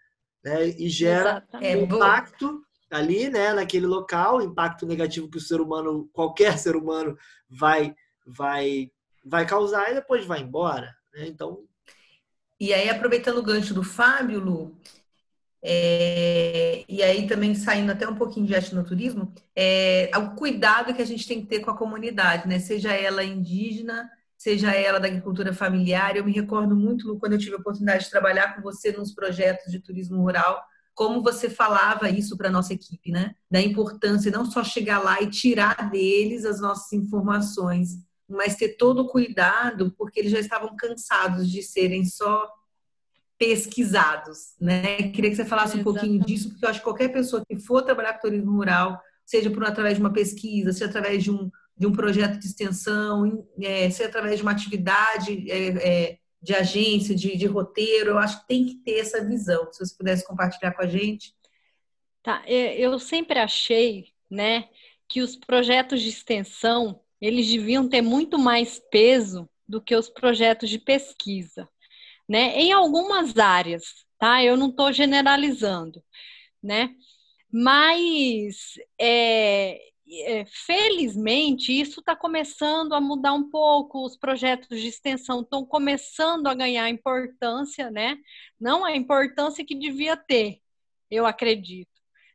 [0.44, 0.66] Né?
[0.70, 1.76] E gera Exatamente.
[1.76, 7.16] um impacto ali, né, naquele local, impacto negativo que o ser humano, qualquer ser humano
[7.48, 7.94] vai
[8.26, 8.90] vai
[9.24, 10.94] vai causar e depois vai embora.
[11.12, 11.26] Né?
[11.26, 11.64] Então.
[12.60, 14.78] E aí, aproveitando o gancho do Fábio, Lu,
[15.66, 21.06] é, e aí também saindo até um pouquinho de etnoturismo, é, o cuidado que a
[21.06, 22.58] gente tem que ter com a comunidade, né?
[22.58, 26.16] Seja ela indígena, seja ela da agricultura familiar.
[26.16, 29.14] Eu me recordo muito, Lu, quando eu tive a oportunidade de trabalhar com você nos
[29.14, 30.62] projetos de turismo rural,
[30.94, 33.34] como você falava isso para a nossa equipe, né?
[33.50, 39.02] Da importância não só chegar lá e tirar deles as nossas informações, mas ter todo
[39.02, 42.48] o cuidado, porque eles já estavam cansados de serem só
[43.38, 45.10] pesquisados, né?
[45.10, 47.82] Queria que você falasse um pouquinho disso, porque eu acho que qualquer pessoa que for
[47.82, 51.86] trabalhar com turismo rural, seja por através de uma pesquisa, seja através de um, de
[51.86, 57.36] um projeto de extensão, é, seja através de uma atividade é, é, de agência, de,
[57.36, 59.70] de roteiro, eu acho que tem que ter essa visão.
[59.72, 61.34] Se você pudesse compartilhar com a gente.
[62.22, 64.68] Tá, é, eu sempre achei, né,
[65.08, 70.68] que os projetos de extensão eles deviam ter muito mais peso do que os projetos
[70.68, 71.66] de pesquisa,
[72.28, 72.54] né?
[72.60, 74.44] Em algumas áreas, tá?
[74.44, 76.04] Eu não estou generalizando,
[76.62, 76.94] né?
[77.50, 84.04] Mas é, é, felizmente isso está começando a mudar um pouco.
[84.04, 88.18] Os projetos de extensão estão começando a ganhar importância, né?
[88.60, 90.60] Não a importância que devia ter,
[91.10, 91.90] eu acredito,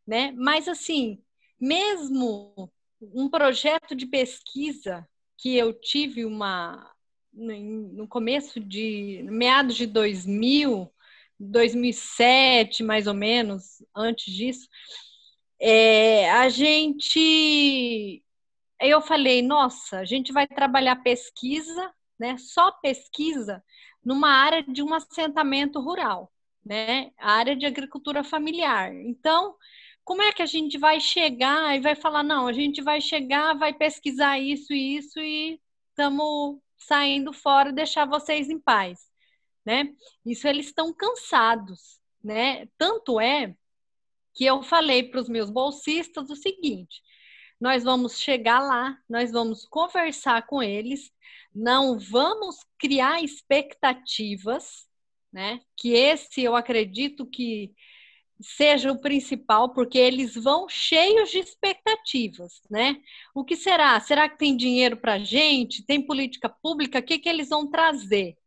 [0.07, 0.31] né?
[0.31, 1.21] Mas assim,
[1.59, 2.71] mesmo
[3.01, 5.07] um projeto de pesquisa
[5.37, 6.93] que eu tive uma
[7.31, 10.91] no começo de meados de 2000,
[11.39, 14.67] 2007 mais ou menos, antes disso,
[15.59, 18.23] é, a gente
[18.81, 22.37] eu falei, nossa, a gente vai trabalhar pesquisa, né?
[22.37, 23.63] Só pesquisa
[24.03, 26.31] numa área de um assentamento rural,
[26.65, 27.11] né?
[27.17, 28.93] A área de agricultura familiar.
[28.95, 29.55] Então,
[30.09, 33.53] como é que a gente vai chegar e vai falar, não, a gente vai chegar,
[33.53, 38.97] vai pesquisar isso e isso e estamos saindo fora, deixar vocês em paz,
[39.63, 39.93] né?
[40.25, 42.67] Isso eles estão cansados, né?
[42.75, 43.55] Tanto é
[44.33, 47.03] que eu falei para os meus bolsistas o seguinte:
[47.61, 51.11] nós vamos chegar lá, nós vamos conversar com eles,
[51.53, 54.87] não vamos criar expectativas,
[55.31, 55.61] né?
[55.77, 57.71] Que esse eu acredito que
[58.41, 62.97] seja o principal, porque eles vão cheios de expectativas, né?
[63.35, 63.99] O que será?
[63.99, 65.85] Será que tem dinheiro para a gente?
[65.85, 66.99] Tem política pública?
[66.99, 68.37] O que, que eles vão trazer?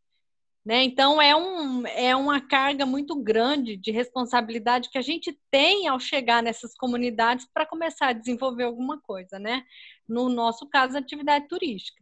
[0.64, 0.84] Né?
[0.84, 5.98] Então, é, um, é uma carga muito grande de responsabilidade que a gente tem ao
[5.98, 9.64] chegar nessas comunidades para começar a desenvolver alguma coisa, né?
[10.08, 12.00] No nosso caso, atividade turística.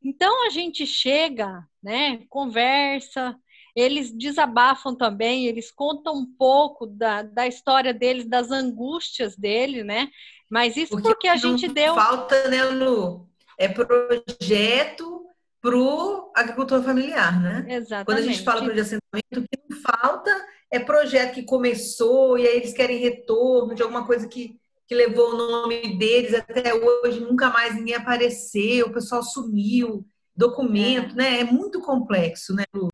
[0.00, 3.36] Então, a gente chega, né, conversa,
[3.76, 10.08] eles desabafam também, eles contam um pouco da, da história deles, das angústias dele, né?
[10.50, 11.94] Mas isso porque, porque a gente deu.
[11.94, 13.28] Falta, né, Lu?
[13.58, 15.26] É projeto
[15.60, 17.66] para o agricultor familiar, né?
[17.68, 18.06] Exatamente.
[18.06, 22.46] Quando a gente fala de assentamento, o que não falta é projeto que começou e
[22.46, 27.20] aí eles querem retorno de alguma coisa que, que levou o nome deles até hoje,
[27.20, 31.16] nunca mais ninguém apareceu, o pessoal sumiu, documento, é.
[31.16, 31.40] né?
[31.40, 32.88] É muito complexo, né, Lu?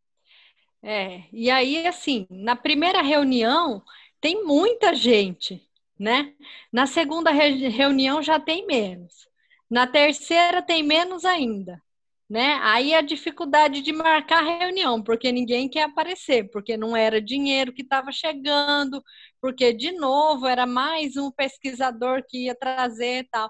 [0.82, 3.82] É, e aí, assim, na primeira reunião
[4.20, 5.62] tem muita gente,
[5.98, 6.34] né?
[6.72, 9.28] Na segunda re reunião já tem menos.
[9.70, 11.80] Na terceira tem menos ainda,
[12.28, 12.54] né?
[12.62, 17.72] Aí a dificuldade de marcar a reunião, porque ninguém quer aparecer, porque não era dinheiro
[17.72, 19.02] que estava chegando,
[19.40, 23.48] porque, de novo, era mais um pesquisador que ia trazer e tal.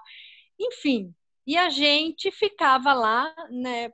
[0.59, 1.13] Enfim,
[1.47, 3.91] e a gente ficava lá, né,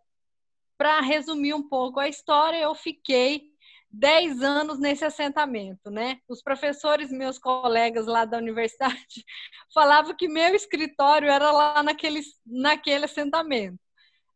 [0.79, 3.51] para resumir um pouco a história, eu fiquei
[3.91, 6.21] 10 anos nesse assentamento, né?
[6.25, 9.25] Os professores, meus colegas lá da universidade,
[9.73, 13.77] falavam que meu escritório era lá naquele, naquele assentamento,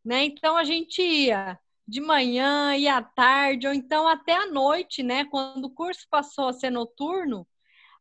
[0.03, 0.25] né?
[0.25, 5.23] Então a gente ia de manhã, ia à tarde, ou então até à noite, né?
[5.23, 7.47] Quando o curso passou a ser noturno,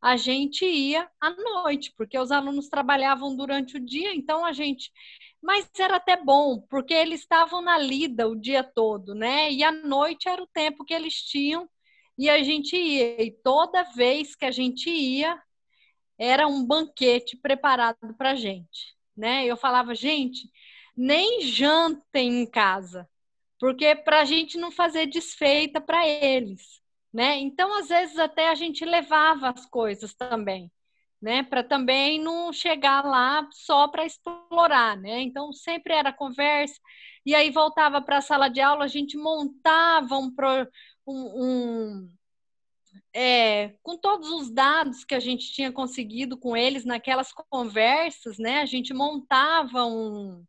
[0.02, 4.90] a gente ia à noite, porque os alunos trabalhavam durante o dia, então a gente
[5.42, 9.50] mas era até bom, porque eles estavam na lida o dia todo, né?
[9.52, 11.68] E à noite era o tempo que eles tinham
[12.16, 13.22] e a gente ia.
[13.22, 15.40] E toda vez que a gente ia,
[16.18, 19.44] era um banquete preparado para a gente, né?
[19.46, 20.50] Eu falava, gente,
[20.96, 23.09] nem jantem em casa,
[23.59, 26.81] porque para a gente não fazer desfeita para eles,
[27.12, 27.38] né?
[27.38, 30.70] Então, às vezes, até a gente levava as coisas também
[31.23, 31.45] né?
[31.45, 35.23] Para também não chegar lá só para explorar, né?
[35.23, 36.81] Então sempre era conversa
[37.25, 40.35] e aí voltava para a sala de aula, a gente montava um,
[41.07, 42.09] um, um
[43.15, 48.61] é, com todos os dados que a gente tinha conseguido com eles naquelas conversas, né?
[48.61, 50.45] A gente montava um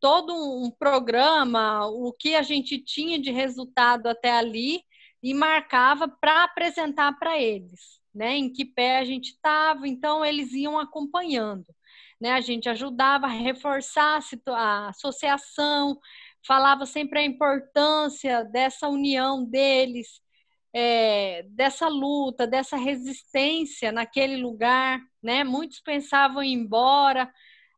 [0.00, 4.82] todo um programa, o que a gente tinha de resultado até ali
[5.22, 10.52] e marcava para apresentar para eles né, em que pé a gente estava, então eles
[10.52, 11.66] iam acompanhando.
[12.20, 12.32] Né?
[12.32, 15.98] A gente ajudava a reforçar a associação,
[16.46, 20.20] falava sempre a importância dessa união deles,
[20.74, 25.00] é, dessa luta, dessa resistência naquele lugar.
[25.22, 25.44] Né?
[25.44, 27.32] Muitos pensavam em ir embora,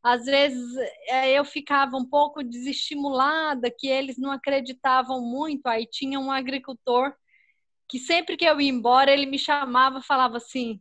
[0.05, 0.77] às vezes
[1.09, 5.67] é, eu ficava um pouco desestimulada, que eles não acreditavam muito.
[5.67, 7.15] Aí tinha um agricultor
[7.89, 10.81] que sempre que eu ia embora, ele me chamava falava assim: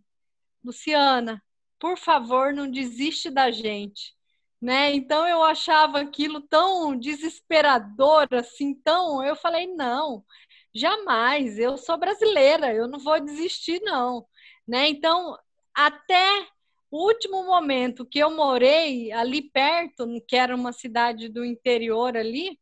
[0.64, 1.44] Luciana,
[1.80, 4.16] por favor, não desiste da gente.
[4.62, 4.94] Né?
[4.96, 9.24] Então eu achava aquilo tão desesperador, assim, tão.
[9.24, 10.24] Eu falei: não,
[10.74, 14.26] jamais, eu sou brasileira, eu não vou desistir, não.
[14.68, 14.88] Né?
[14.90, 15.38] Então,
[15.74, 16.48] até
[16.90, 22.60] o último momento que eu morei ali perto, que era uma cidade do interior ali,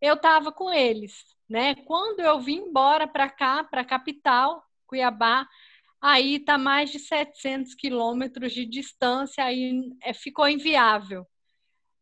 [0.00, 1.74] eu estava com eles, né?
[1.74, 5.46] Quando eu vim embora para cá, para a capital, Cuiabá,
[6.00, 11.26] aí está mais de 700 quilômetros de distância, aí é, ficou inviável,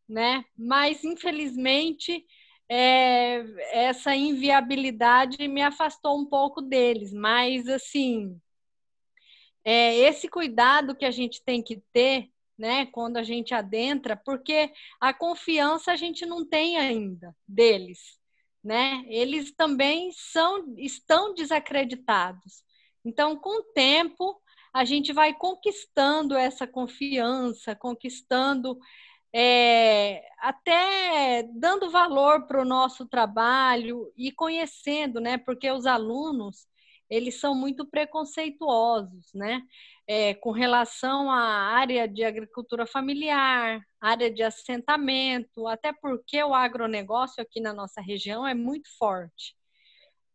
[0.07, 0.43] né?
[0.57, 2.25] Mas, infelizmente,
[2.69, 8.39] é, essa inviabilidade me afastou um pouco deles, mas, assim,
[9.63, 14.71] é, esse cuidado que a gente tem que ter, né, quando a gente adentra, porque
[15.01, 18.19] a confiança a gente não tem ainda deles,
[18.65, 19.05] né?
[19.07, 22.63] Eles também são estão desacreditados.
[23.05, 24.41] Então, com o tempo,
[24.73, 28.77] a gente vai conquistando essa confiança, conquistando
[29.31, 35.37] é, até dando valor para o nosso trabalho e conhecendo, né?
[35.37, 36.67] Porque os alunos
[37.09, 39.61] eles são muito preconceituosos, né?
[40.07, 47.41] É, com relação à área de agricultura familiar, área de assentamento, até porque o agronegócio
[47.41, 49.55] aqui na nossa região é muito forte,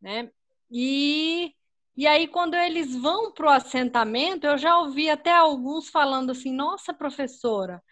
[0.00, 0.30] né?
[0.70, 1.54] E
[1.96, 6.50] e aí, quando eles vão para o assentamento, eu já ouvi até alguns falando assim:
[6.52, 7.82] nossa, professora,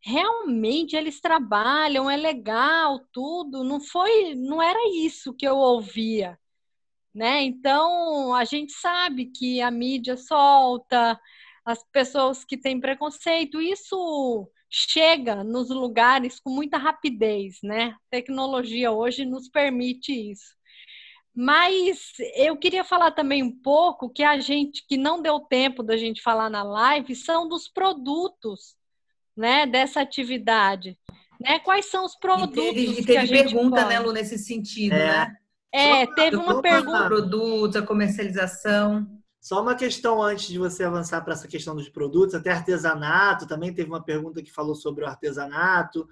[0.00, 3.62] realmente eles trabalham, é legal, tudo.
[3.64, 6.38] Não foi, não era isso que eu ouvia,
[7.14, 7.42] né?
[7.42, 11.18] Então, a gente sabe que a mídia solta,
[11.64, 17.94] as pessoas que têm preconceito, isso chega nos lugares com muita rapidez, né?
[17.94, 20.56] A tecnologia hoje nos permite isso.
[21.34, 25.96] Mas eu queria falar também um pouco que a gente, que não deu tempo da
[25.96, 28.76] gente falar na live, são dos produtos,
[29.34, 30.98] né, dessa atividade.
[31.40, 31.58] Né?
[31.60, 32.58] Quais são os produtos?
[32.58, 33.88] E teve, e teve pergunta, pode...
[33.88, 35.06] né, Lu, nesse sentido, é.
[35.06, 35.36] né?
[35.72, 37.06] É, teve uma pergunta.
[37.06, 39.06] Produtos, a comercialização.
[39.40, 43.74] Só uma questão antes de você avançar para essa questão dos produtos, até artesanato, também
[43.74, 46.06] teve uma pergunta que falou sobre o artesanato.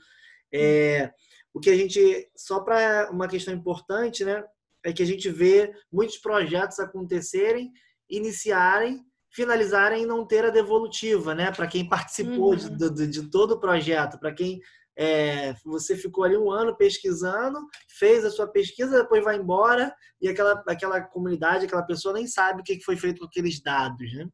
[0.53, 1.13] É,
[1.55, 4.43] o que a gente, só para uma questão importante, né?
[4.85, 7.73] é que a gente vê muitos projetos acontecerem,
[8.09, 11.53] iniciarem, finalizarem e não ter a devolutiva, né?
[11.53, 12.57] Para quem participou uhum.
[12.57, 14.61] de, de, de, todo o projeto, para quem
[14.97, 17.59] é, você ficou ali um ano pesquisando,
[17.99, 22.61] fez a sua pesquisa, depois vai embora e aquela, aquela comunidade, aquela pessoa nem sabe
[22.61, 24.29] o que foi feito com aqueles dados, né?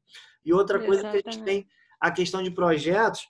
[0.44, 1.22] E outra coisa Exatamente.
[1.22, 1.66] que a gente tem,
[2.00, 3.28] a questão de projetos,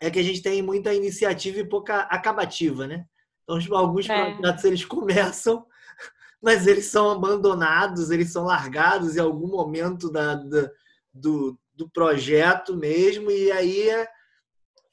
[0.00, 3.04] é que a gente tem muita iniciativa e pouca acabativa, né?
[3.44, 4.34] Então, tipo, alguns é.
[4.34, 5.66] projetos eles começam
[6.42, 10.70] mas eles são abandonados, eles são largados em algum momento da, da
[11.14, 14.08] do, do projeto mesmo, e aí é,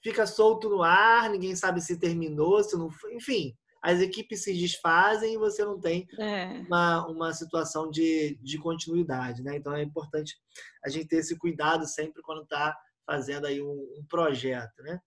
[0.03, 3.55] fica solto no ar, ninguém sabe se terminou, se não foi, enfim.
[3.81, 6.61] As equipes se desfazem e você não tem é.
[6.67, 9.55] uma, uma situação de, de continuidade, né?
[9.55, 10.35] Então é importante
[10.83, 14.99] a gente ter esse cuidado sempre quando está fazendo aí um, um projeto, né?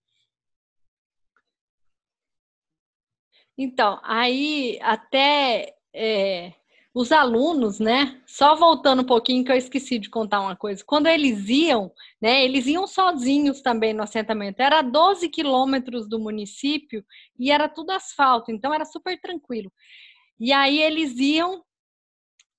[3.56, 6.54] Então, aí até é,
[6.94, 8.20] os alunos, né?
[8.26, 10.84] Só voltando um pouquinho que eu esqueci de contar uma coisa.
[10.84, 12.44] Quando eles iam, né?
[12.44, 14.60] Eles iam sozinhos também no assentamento.
[14.60, 17.04] Era 12 quilômetros do município
[17.38, 19.72] e era tudo asfalto, então era super tranquilo.
[20.38, 21.64] E aí eles iam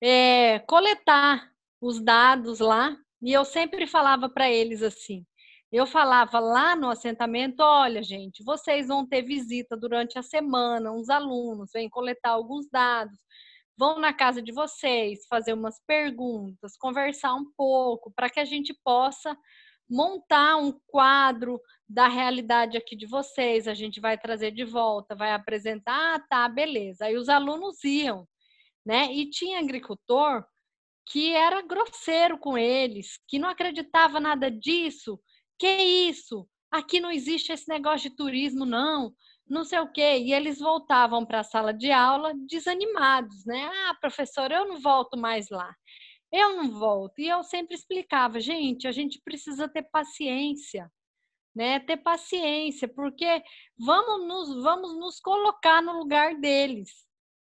[0.01, 5.25] é, coletar os dados lá e eu sempre falava para eles assim.
[5.71, 11.09] Eu falava lá no assentamento, olha, gente, vocês vão ter visita durante a semana, uns
[11.09, 13.17] alunos vêm coletar alguns dados,
[13.77, 18.73] vão na casa de vocês, fazer umas perguntas, conversar um pouco, para que a gente
[18.83, 19.37] possa
[19.89, 25.31] montar um quadro da realidade aqui de vocês, a gente vai trazer de volta, vai
[25.31, 27.05] apresentar, ah, tá, beleza.
[27.05, 28.27] Aí os alunos iam,
[28.85, 29.13] né?
[29.13, 30.45] E tinha agricultor
[31.05, 35.19] que era grosseiro com eles, que não acreditava nada disso,
[35.59, 36.47] que isso?
[36.71, 39.13] Aqui não existe esse negócio de turismo, não.
[39.47, 40.19] Não sei o quê.
[40.19, 43.69] E eles voltavam para a sala de aula desanimados, né?
[43.89, 45.73] Ah, professor, eu não volto mais lá.
[46.31, 47.19] Eu não volto.
[47.19, 50.91] E eu sempre explicava, gente, a gente precisa ter paciência,
[51.55, 51.79] né?
[51.79, 53.43] Ter paciência, porque
[53.77, 56.89] vamos nos, vamos nos colocar no lugar deles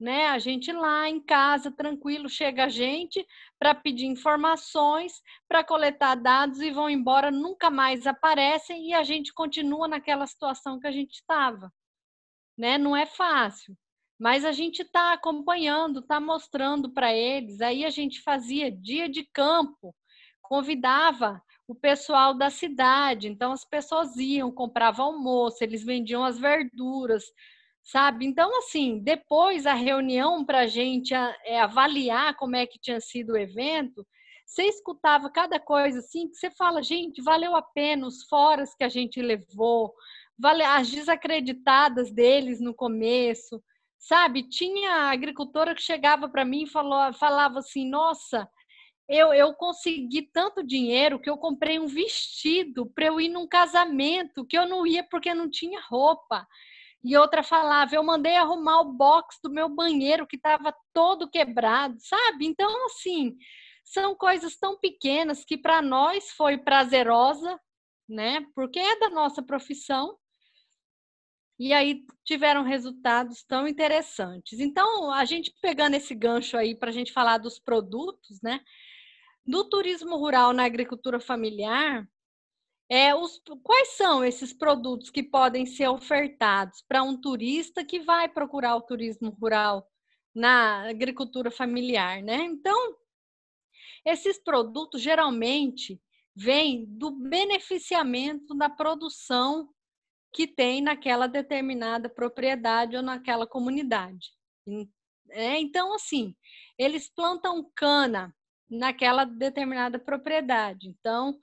[0.03, 0.27] né?
[0.27, 3.25] A gente lá em casa, tranquilo, chega a gente
[3.57, 9.33] para pedir informações, para coletar dados e vão embora, nunca mais aparecem e a gente
[9.33, 11.73] continua naquela situação que a gente estava,
[12.57, 12.79] né?
[12.79, 13.77] Não é fácil,
[14.19, 17.61] mas a gente está acompanhando, está mostrando para eles.
[17.61, 19.95] Aí a gente fazia dia de campo,
[20.41, 27.25] convidava o pessoal da cidade, então as pessoas iam, compravam almoço, eles vendiam as verduras,
[27.83, 28.27] sabe?
[28.27, 33.33] Então, assim, depois a reunião para a gente é, avaliar como é que tinha sido
[33.33, 34.07] o evento,
[34.47, 38.85] você escutava cada coisa assim, que você fala, gente, valeu a pena os foras que
[38.85, 39.95] a gente levou,
[40.67, 43.63] as desacreditadas deles no começo,
[43.99, 44.49] sabe?
[44.49, 48.49] Tinha agricultora que chegava para mim e falou, falava assim: Nossa,
[49.09, 54.47] eu, eu consegui tanto dinheiro que eu comprei um vestido para eu ir num casamento,
[54.47, 56.47] que eu não ia porque não tinha roupa.
[57.05, 61.97] E outra falava, eu mandei arrumar o box do meu banheiro que estava todo quebrado,
[61.99, 62.47] sabe?
[62.47, 63.37] Então, assim,
[63.85, 67.61] são coisas tão pequenas que para nós foi prazerosa,
[68.09, 68.47] né?
[68.55, 70.17] Porque é da nossa profissão.
[71.59, 74.59] E aí tiveram resultados tão interessantes.
[74.59, 78.61] Então, a gente pegando esse gancho aí para a gente falar dos produtos, né?
[79.47, 82.07] Do turismo rural na agricultura familiar,
[82.89, 88.29] é, os, quais são esses produtos que podem ser ofertados para um turista que vai
[88.29, 89.87] procurar o turismo rural
[90.35, 92.37] na agricultura familiar, né?
[92.37, 92.97] Então,
[94.05, 96.01] esses produtos geralmente
[96.35, 99.69] vêm do beneficiamento da produção
[100.33, 104.31] que tem naquela determinada propriedade ou naquela comunidade.
[105.31, 106.35] É, então, assim,
[106.79, 108.35] eles plantam cana
[108.69, 110.89] naquela determinada propriedade.
[110.89, 111.39] Então,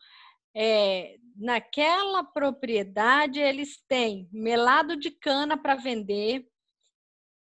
[0.56, 6.48] é, naquela propriedade, eles têm melado de cana para vender,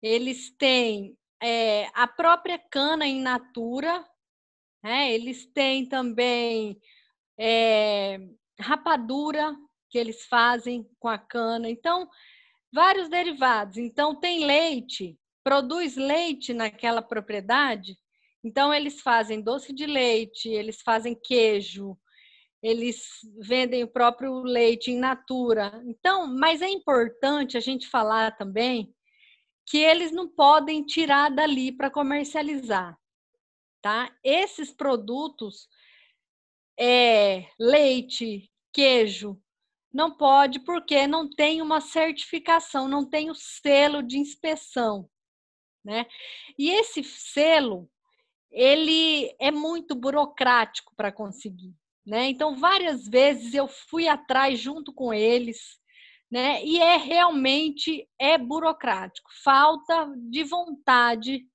[0.01, 4.03] eles têm é, a própria cana em natura,
[4.83, 5.11] né?
[5.13, 6.79] eles têm também
[7.38, 8.19] é,
[8.59, 9.55] rapadura
[9.98, 11.68] que eles fazem com a cana.
[11.68, 12.08] Então,
[12.72, 13.78] vários derivados.
[13.78, 17.98] Então, tem leite, produz leite naquela propriedade.
[18.43, 21.98] Então, eles fazem doce de leite, eles fazem queijo,
[22.62, 23.08] eles
[23.39, 25.82] vendem o próprio leite em natura.
[25.88, 28.93] Então, mas é importante a gente falar também
[29.66, 32.95] que eles não podem tirar dali para comercializar,
[33.82, 34.16] tá?
[34.24, 35.68] Esses produtos,
[36.80, 39.41] é, leite, queijo,
[39.93, 45.09] não pode porque não tem uma certificação, não tem o selo de inspeção,
[45.83, 46.05] né?
[46.57, 47.89] E esse selo,
[48.51, 51.73] ele é muito burocrático para conseguir,
[52.05, 52.27] né?
[52.29, 55.79] Então, várias vezes eu fui atrás junto com eles,
[56.29, 56.63] né?
[56.63, 61.45] E é realmente é burocrático, falta de vontade,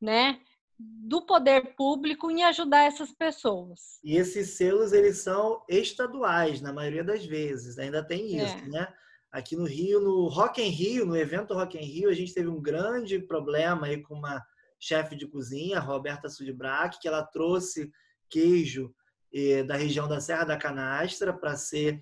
[0.00, 0.40] né?
[0.78, 3.98] Do poder público em ajudar essas pessoas.
[4.02, 8.68] E esses selos eles são estaduais na maioria das vezes, ainda tem isso, é.
[8.68, 8.94] né?
[9.30, 12.48] Aqui no Rio, no Rock em Rio, no evento Rock em Rio, a gente teve
[12.48, 14.40] um grande problema aí com uma
[14.78, 17.90] chefe de cozinha, Roberta Sudbrack, que ela trouxe
[18.30, 18.94] queijo
[19.32, 22.00] eh, da região da Serra da Canastra para ser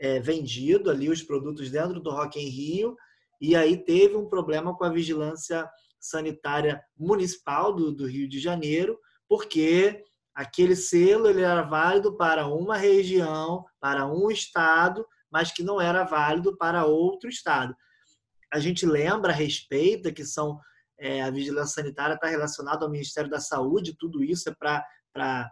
[0.00, 2.96] eh, vendido ali os produtos dentro do Rock em Rio,
[3.40, 5.68] e aí teve um problema com a vigilância
[6.02, 8.98] sanitária municipal do, do Rio de Janeiro,
[9.28, 10.02] porque
[10.34, 16.04] aquele selo ele era válido para uma região, para um estado, mas que não era
[16.04, 17.74] válido para outro estado.
[18.52, 20.60] A gente lembra, respeita que são
[20.98, 25.50] é, a vigilância sanitária está relacionada ao Ministério da Saúde, tudo isso é para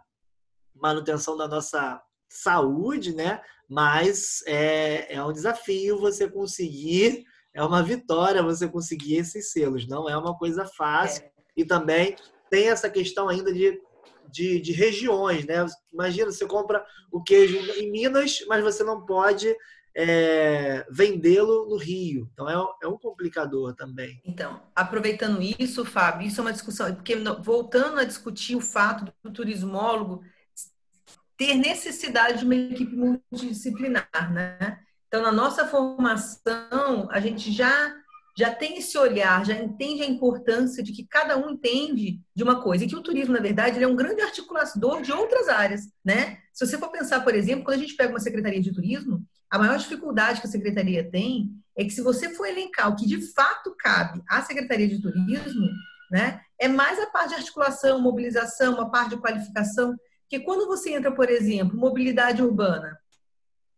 [0.75, 3.41] manutenção da nossa saúde, né?
[3.67, 10.09] Mas é, é um desafio você conseguir é uma vitória você conseguir esses selos, não
[10.09, 11.23] é uma coisa fácil.
[11.23, 11.31] É.
[11.57, 12.15] E também
[12.49, 13.81] tem essa questão ainda de,
[14.29, 15.65] de, de, regiões, né?
[15.91, 19.53] Imagina, você compra o queijo em Minas, mas você não pode
[19.95, 22.29] é, vendê-lo no Rio.
[22.33, 24.21] Então é, é, um complicador também.
[24.25, 29.31] Então, aproveitando isso, Fábio, isso é uma discussão, porque voltando a discutir o fato do
[29.31, 30.23] turismólogo
[31.37, 34.79] ter necessidade de uma equipe multidisciplinar, né?
[35.11, 37.93] Então, na nossa formação, a gente já
[38.37, 42.61] já tem esse olhar, já entende a importância de que cada um entende de uma
[42.61, 42.85] coisa.
[42.85, 46.37] E que o turismo, na verdade, ele é um grande articulador de outras áreas, né?
[46.53, 49.59] Se você for pensar, por exemplo, quando a gente pega uma secretaria de turismo, a
[49.59, 53.21] maior dificuldade que a secretaria tem é que se você for elencar o que de
[53.33, 55.67] fato cabe à secretaria de turismo,
[56.09, 59.93] né, é mais a parte de articulação, mobilização, a parte de qualificação,
[60.29, 62.97] que quando você entra, por exemplo, mobilidade urbana,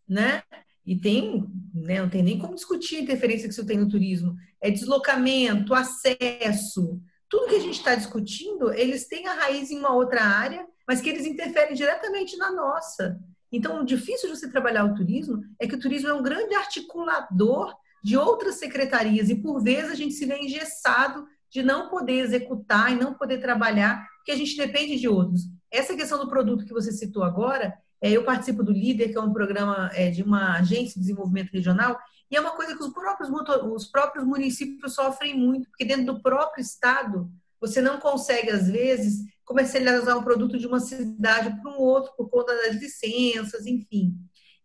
[0.08, 0.44] né?
[0.86, 4.36] E tem, né, não tem nem como discutir a interferência que isso tem no turismo.
[4.62, 7.02] É deslocamento, acesso,
[7.34, 11.02] tudo que a gente está discutindo, eles têm a raiz em uma outra área, mas
[11.02, 13.20] que eles interferem diretamente na nossa.
[13.52, 16.54] Então, o difícil de você trabalhar o turismo é que o turismo é um grande
[16.54, 17.74] articulador
[18.04, 22.92] de outras secretarias e, por vezes, a gente se vê engessado de não poder executar
[22.92, 25.42] e não poder trabalhar, porque a gente depende de outros.
[25.72, 27.74] Essa questão do produto que você citou agora,
[28.12, 31.98] eu participo do Líder, que é um programa é, de uma agência de desenvolvimento regional,
[32.30, 33.30] e é uma coisa que os próprios,
[33.72, 37.32] os próprios municípios sofrem muito, porque dentro do próprio estado,
[37.62, 42.30] você não consegue, às vezes, comercializar um produto de uma cidade para um outro por
[42.30, 44.16] conta das licenças, enfim.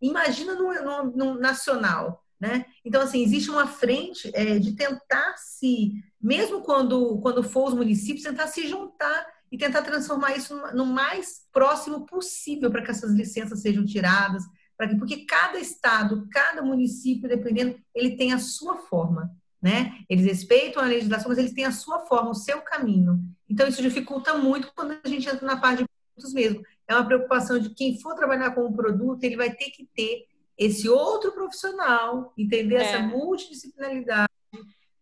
[0.00, 2.24] Imagina no, no, no nacional.
[2.40, 2.66] Né?
[2.84, 8.22] Então, assim, existe uma frente é, de tentar se, mesmo quando, quando for os municípios,
[8.22, 13.60] tentar se juntar e tentar transformar isso no, mais próximo possível para que essas licenças
[13.60, 14.42] sejam tiradas,
[14.76, 19.30] para que, porque cada estado, cada município, dependendo, ele tem a sua forma,
[19.60, 19.98] né?
[20.08, 23.20] Eles respeitam a legislação, mas eles têm a sua forma, o seu caminho.
[23.48, 26.62] Então, isso dificulta muito quando a gente entra na parte de produtos mesmo.
[26.86, 30.26] É uma preocupação de quem for trabalhar com o produto, ele vai ter que ter
[30.56, 32.82] esse outro profissional, entender é.
[32.82, 34.27] essa multidisciplinaridade,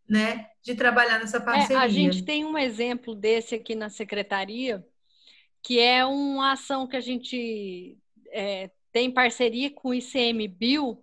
[0.09, 1.77] né, de trabalhar nessa parceria.
[1.77, 4.85] É, a gente tem um exemplo desse aqui na secretaria,
[5.63, 7.99] que é uma ação que a gente
[8.31, 11.03] é, tem parceria com o ICMBio,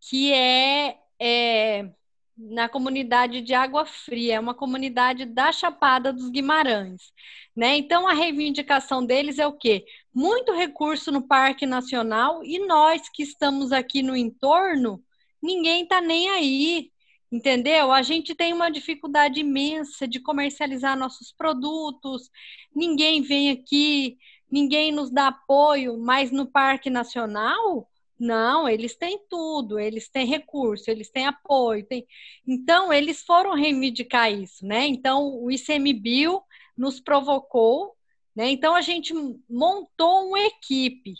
[0.00, 1.90] que é, é
[2.36, 7.12] na comunidade de Água Fria, é uma comunidade da Chapada dos Guimarães.
[7.54, 7.76] Né?
[7.76, 9.84] Então, a reivindicação deles é o quê?
[10.14, 15.02] Muito recurso no Parque Nacional e nós que estamos aqui no entorno,
[15.42, 16.90] ninguém está nem aí,
[17.30, 17.92] entendeu?
[17.92, 22.30] A gente tem uma dificuldade imensa de comercializar nossos produtos,
[22.74, 24.18] ninguém vem aqui,
[24.50, 30.90] ninguém nos dá apoio, mas no Parque Nacional não, eles têm tudo, eles têm recurso,
[30.90, 31.86] eles têm apoio.
[31.86, 32.06] Têm...
[32.46, 34.86] Então, eles foram reivindicar isso, né?
[34.86, 36.42] Então, o ICMBio
[36.76, 37.96] nos provocou,
[38.36, 38.50] né?
[38.50, 39.14] Então, a gente
[39.48, 41.14] montou uma equipe,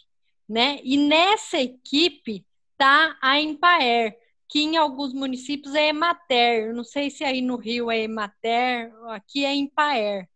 [0.46, 0.78] né?
[0.84, 2.44] E nessa equipe
[2.76, 4.18] tá a Empaer,
[4.51, 6.74] que em alguns municípios é Emater.
[6.74, 10.28] Não sei se aí no Rio é Emater, aqui é Empaer.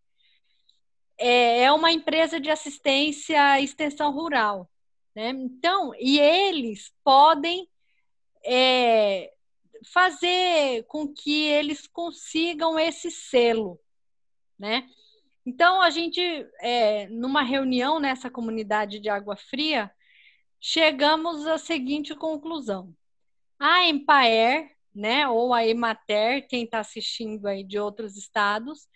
[1.18, 4.70] É, é uma empresa de assistência e extensão rural.
[5.14, 5.30] Né?
[5.30, 7.68] Então, e eles podem
[8.44, 9.32] é,
[9.92, 13.80] fazer com que eles consigam esse selo,
[14.58, 14.88] né?
[15.46, 16.20] Então, a gente,
[16.60, 19.90] é, numa reunião nessa comunidade de Água Fria,
[20.60, 22.94] chegamos à seguinte conclusão.
[23.58, 28.88] A Empaer, né, ou a Emater, quem está assistindo aí de outros estados,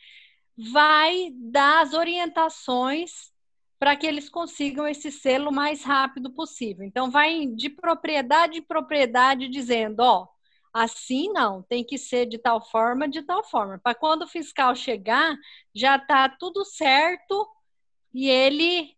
[0.56, 3.32] vai dar as orientações
[3.78, 6.84] para que eles consigam esse selo o mais rápido possível.
[6.84, 10.28] Então, vai de propriedade em propriedade dizendo, ó,
[10.72, 13.78] assim não, tem que ser de tal forma, de tal forma.
[13.78, 15.36] Para quando o fiscal chegar,
[15.74, 17.48] já está tudo certo
[18.12, 18.96] e ele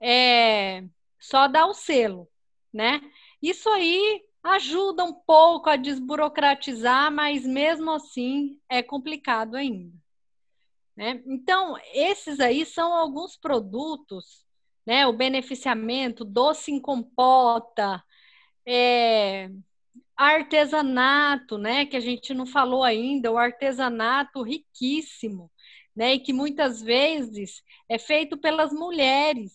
[0.00, 0.84] é,
[1.18, 2.28] só dá o selo,
[2.72, 3.00] né?
[3.42, 9.96] Isso aí ajuda um pouco a desburocratizar, mas mesmo assim é complicado ainda.
[10.94, 11.22] Né?
[11.26, 14.44] Então, esses aí são alguns produtos,
[14.86, 15.06] né?
[15.06, 18.04] o beneficiamento, doce em compota,
[18.66, 19.50] é,
[20.14, 21.86] artesanato, né?
[21.86, 25.50] que a gente não falou ainda, o artesanato riquíssimo,
[25.96, 26.14] né?
[26.14, 29.52] e que muitas vezes é feito pelas mulheres,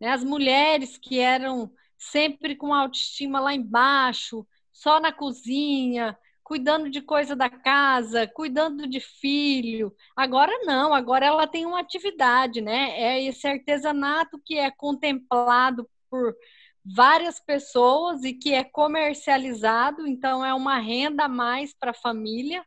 [0.00, 0.10] né?
[0.10, 7.36] as mulheres que eram sempre com autoestima lá embaixo, só na cozinha, cuidando de coisa
[7.36, 9.94] da casa, cuidando de filho.
[10.16, 12.98] Agora não, agora ela tem uma atividade, né?
[12.98, 16.34] É esse artesanato que é contemplado por
[16.82, 22.64] várias pessoas e que é comercializado, então é uma renda a mais para a família.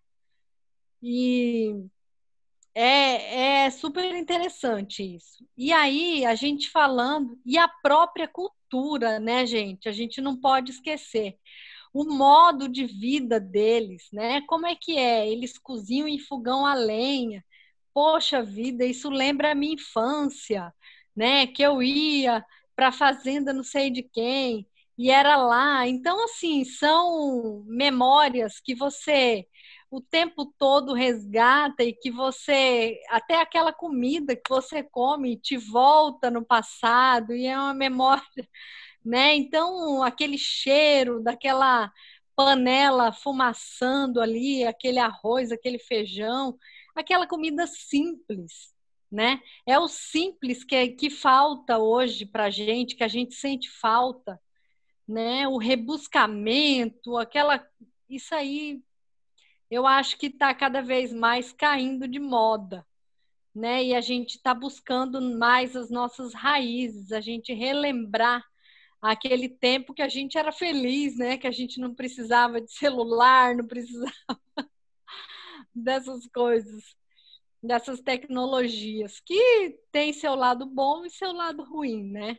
[1.01, 1.73] E
[2.75, 5.45] é, é super interessante isso.
[5.57, 8.60] E aí, a gente falando, e a própria cultura,
[9.19, 9.89] né, gente?
[9.89, 11.37] A gente não pode esquecer
[11.93, 14.41] o modo de vida deles, né?
[14.47, 15.29] Como é que é?
[15.29, 17.43] Eles cozinham em fogão a lenha.
[17.93, 20.73] Poxa vida, isso lembra a minha infância,
[21.15, 21.47] né?
[21.47, 22.45] Que eu ia
[22.75, 24.67] para a fazenda não sei de quem
[24.97, 25.87] e era lá.
[25.87, 29.45] Então, assim, são memórias que você
[29.91, 36.31] o tempo todo resgata e que você até aquela comida que você come te volta
[36.31, 38.23] no passado e é uma memória
[39.03, 39.35] né?
[39.35, 41.91] Então, aquele cheiro daquela
[42.35, 46.57] panela fumaçando ali, aquele arroz, aquele feijão,
[46.95, 48.73] aquela comida simples,
[49.11, 49.41] né?
[49.67, 54.39] É o simples que, que falta hoje para a gente, que a gente sente falta,
[55.07, 55.47] né?
[55.47, 57.65] O rebuscamento, aquela.
[58.09, 58.81] Isso aí,
[59.71, 62.85] eu acho que está cada vez mais caindo de moda,
[63.55, 63.83] né?
[63.85, 68.43] E a gente está buscando mais as nossas raízes, a gente relembrar
[69.01, 71.37] aquele tempo que a gente era feliz, né?
[71.37, 74.13] Que a gente não precisava de celular, não precisava
[75.73, 76.95] dessas coisas,
[77.63, 82.37] dessas tecnologias, que tem seu lado bom e seu lado ruim, né?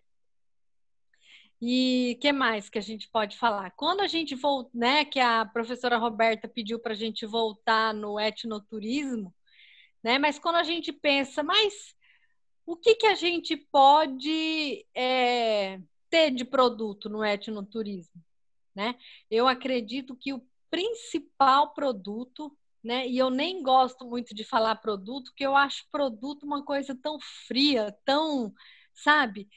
[1.62, 3.70] E que mais que a gente pode falar?
[3.72, 8.18] Quando a gente volta, né, que a professora Roberta pediu para a gente voltar no
[8.18, 9.34] etnoturismo,
[10.02, 10.18] né?
[10.18, 11.94] Mas quando a gente pensa, mas
[12.66, 18.22] o que que a gente pode é, ter de produto no etnoturismo?
[18.74, 18.94] né?
[19.30, 23.06] Eu acredito que o principal produto, né?
[23.06, 27.18] E eu nem gosto muito de falar produto, porque eu acho produto uma coisa tão
[27.46, 28.52] fria, tão,
[28.94, 29.48] sabe?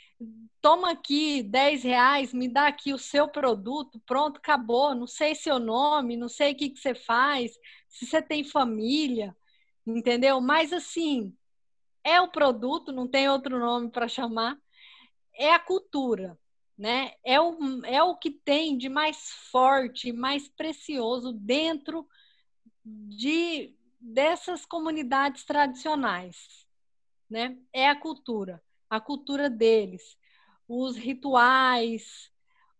[0.61, 4.95] Toma aqui 10 reais, me dá aqui o seu produto, pronto, acabou.
[4.95, 7.51] Não sei seu nome, não sei o que, que você faz,
[7.89, 9.35] se você tem família,
[9.85, 10.41] entendeu?
[10.41, 11.35] Mas assim,
[12.03, 14.57] é o produto, não tem outro nome para chamar,
[15.33, 16.37] é a cultura,
[16.77, 17.13] né?
[17.23, 22.07] É o, é o que tem de mais forte, mais precioso dentro
[22.83, 26.67] de dessas comunidades tradicionais,
[27.29, 27.57] né?
[27.73, 30.17] É a cultura, a cultura deles,
[30.67, 32.31] os rituais,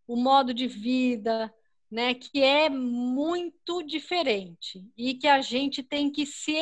[0.08, 1.54] o modo de vida,
[1.90, 2.14] né?
[2.14, 6.54] Que é muito diferente e que a gente tem que se,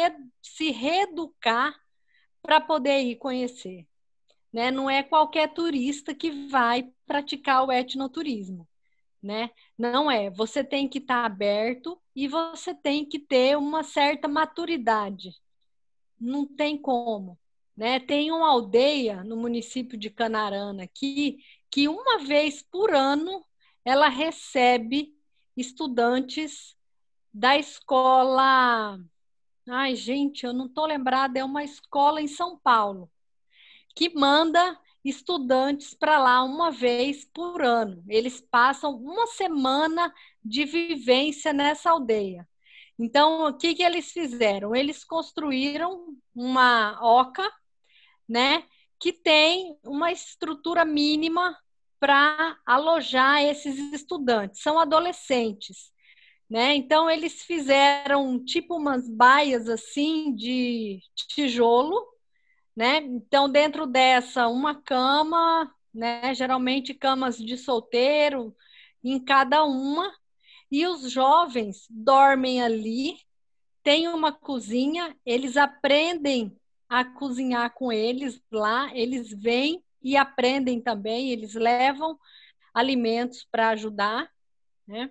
[0.41, 1.75] se reeducar
[2.41, 3.87] para poder ir conhecer.
[4.51, 4.69] Né?
[4.69, 8.67] Não é qualquer turista que vai praticar o etnoturismo.
[9.21, 9.49] Né?
[9.77, 10.29] Não é.
[10.29, 15.33] Você tem que estar tá aberto e você tem que ter uma certa maturidade.
[16.19, 17.39] Não tem como.
[17.75, 17.99] Né?
[17.99, 21.39] Tem uma aldeia no município de Canarana aqui
[21.71, 23.43] que uma vez por ano
[23.83, 25.13] ela recebe
[25.57, 26.75] estudantes
[27.33, 28.99] da escola
[29.69, 33.09] Ai, gente, eu não estou lembrada, é uma escola em São Paulo
[33.95, 38.03] que manda estudantes para lá uma vez por ano.
[38.07, 40.13] Eles passam uma semana
[40.43, 42.47] de vivência nessa aldeia.
[42.97, 44.75] Então, o que, que eles fizeram?
[44.75, 47.49] Eles construíram uma oca,
[48.27, 48.63] né,
[48.99, 51.57] que tem uma estrutura mínima
[51.99, 54.61] para alojar esses estudantes.
[54.61, 55.91] São adolescentes.
[56.49, 56.75] Né?
[56.75, 62.05] Então eles fizeram tipo umas baias assim de tijolo,
[62.75, 62.97] né?
[62.97, 66.33] Então dentro dessa uma cama, né?
[66.35, 68.55] Geralmente camas de solteiro
[69.03, 70.13] em cada uma
[70.71, 73.17] e os jovens dormem ali.
[73.81, 76.55] Tem uma cozinha, eles aprendem
[76.93, 82.19] a cozinhar com eles lá, eles vêm e aprendem também, eles levam
[82.71, 84.29] alimentos para ajudar,
[84.87, 85.09] né?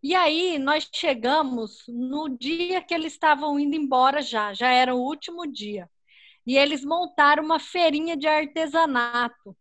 [0.00, 5.00] E aí nós chegamos no dia que eles estavam indo embora já, já era o
[5.00, 5.90] último dia.
[6.46, 9.56] E eles montaram uma feirinha de artesanato.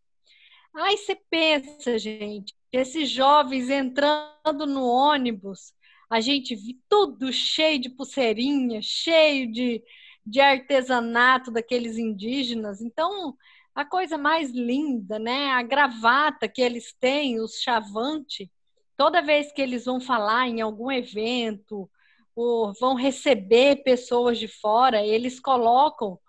[0.76, 5.74] Aí você pensa, gente, esses jovens entrando no ônibus,
[6.08, 9.84] a gente viu tudo cheio de pulseirinha, cheio de,
[10.28, 12.82] de artesanato daqueles indígenas.
[12.82, 13.36] Então,
[13.74, 15.52] a coisa mais linda, né?
[15.52, 18.52] A gravata que eles têm, os chavante,
[18.98, 21.90] toda vez que eles vão falar em algum evento
[22.36, 26.20] ou vão receber pessoas de fora, eles colocam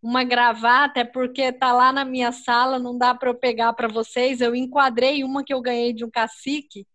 [0.00, 3.88] uma gravata, é porque tá lá na minha sala, não dá para eu pegar para
[3.88, 4.40] vocês.
[4.40, 6.86] Eu enquadrei uma que eu ganhei de um cacique,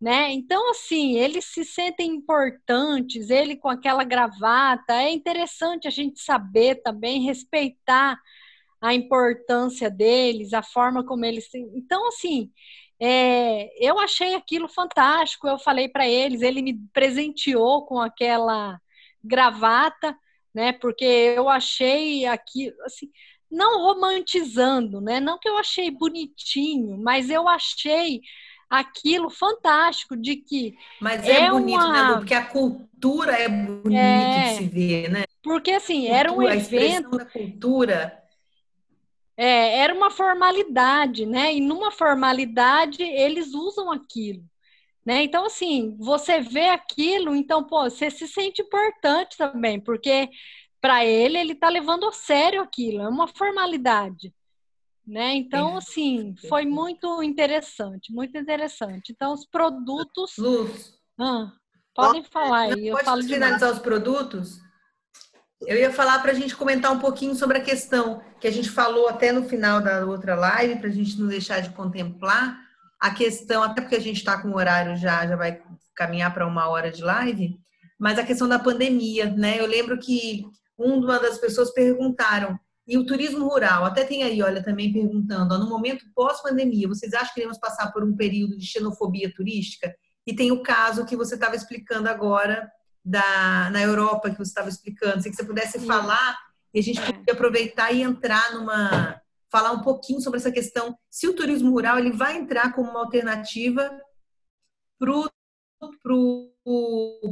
[0.00, 0.30] né?
[0.32, 4.94] Então, assim, eles se sentem importantes, ele com aquela gravata.
[4.94, 8.18] É interessante a gente saber também, respeitar
[8.80, 11.48] a importância deles, a forma como eles.
[11.74, 12.52] Então, assim,
[13.00, 15.48] é, eu achei aquilo fantástico.
[15.48, 18.80] Eu falei para eles, ele me presenteou com aquela
[19.22, 20.16] gravata,
[20.54, 20.72] né?
[20.72, 23.10] Porque eu achei aqui, assim,
[23.50, 25.20] não romantizando, né?
[25.20, 28.20] Não que eu achei bonitinho, mas eu achei
[28.68, 32.10] aquilo fantástico de que mas é, é bonito, né, uma...
[32.10, 32.16] né?
[32.16, 34.50] Porque a cultura é bonito é...
[34.50, 35.24] de se ver, né?
[35.42, 38.24] Porque assim cultura, era um evento a da cultura
[39.36, 41.54] é, era uma formalidade, né?
[41.54, 44.42] E numa formalidade eles usam aquilo.
[45.06, 45.22] Né?
[45.22, 50.28] Então, assim, você vê aquilo, então, pô, você se sente importante também, porque
[50.80, 54.34] para ele, ele está levando a sério aquilo, é uma formalidade.
[55.08, 55.36] Né?
[55.36, 59.10] Então, assim, foi muito interessante, muito interessante.
[59.10, 60.36] Então, os produtos.
[60.36, 60.92] Luz.
[61.18, 61.50] Ah,
[61.94, 62.90] podem falar aí.
[62.90, 63.76] Pode falo finalizar demais.
[63.76, 64.60] os produtos?
[65.62, 68.68] Eu ia falar para a gente comentar um pouquinho sobre a questão que a gente
[68.68, 72.60] falou até no final da outra live, para a gente não deixar de contemplar
[73.00, 75.62] a questão, até porque a gente está com o horário já, já vai
[75.96, 77.58] caminhar para uma hora de live,
[77.98, 79.58] mas a questão da pandemia, né?
[79.58, 80.44] Eu lembro que
[80.76, 85.58] uma das pessoas perguntaram, e o turismo rural, até tem aí, olha, também perguntando, ó,
[85.58, 89.94] no momento pós-pandemia, vocês acham que iremos passar por um período de xenofobia turística?
[90.26, 92.66] E tem o caso que você estava explicando agora
[93.04, 95.22] da, na Europa que você estava explicando.
[95.22, 96.38] Se você pudesse falar,
[96.72, 97.12] e a gente é.
[97.12, 99.20] podia aproveitar e entrar numa.
[99.50, 103.00] falar um pouquinho sobre essa questão, se o turismo rural ele vai entrar como uma
[103.00, 103.90] alternativa
[104.98, 105.28] para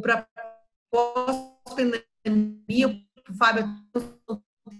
[0.02, 0.26] para
[0.90, 2.88] pós-pandemia,
[3.28, 3.64] o Fábio,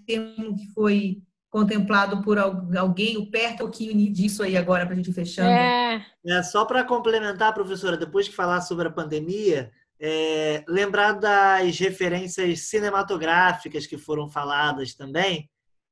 [0.05, 4.97] termo que foi contemplado por alguém, o perto um pouquinho disso aí agora para a
[4.97, 5.49] gente ir fechando.
[5.49, 11.79] É, é só para complementar, professora, depois que falar sobre a pandemia, é, lembrar das
[11.79, 15.49] referências cinematográficas que foram faladas também,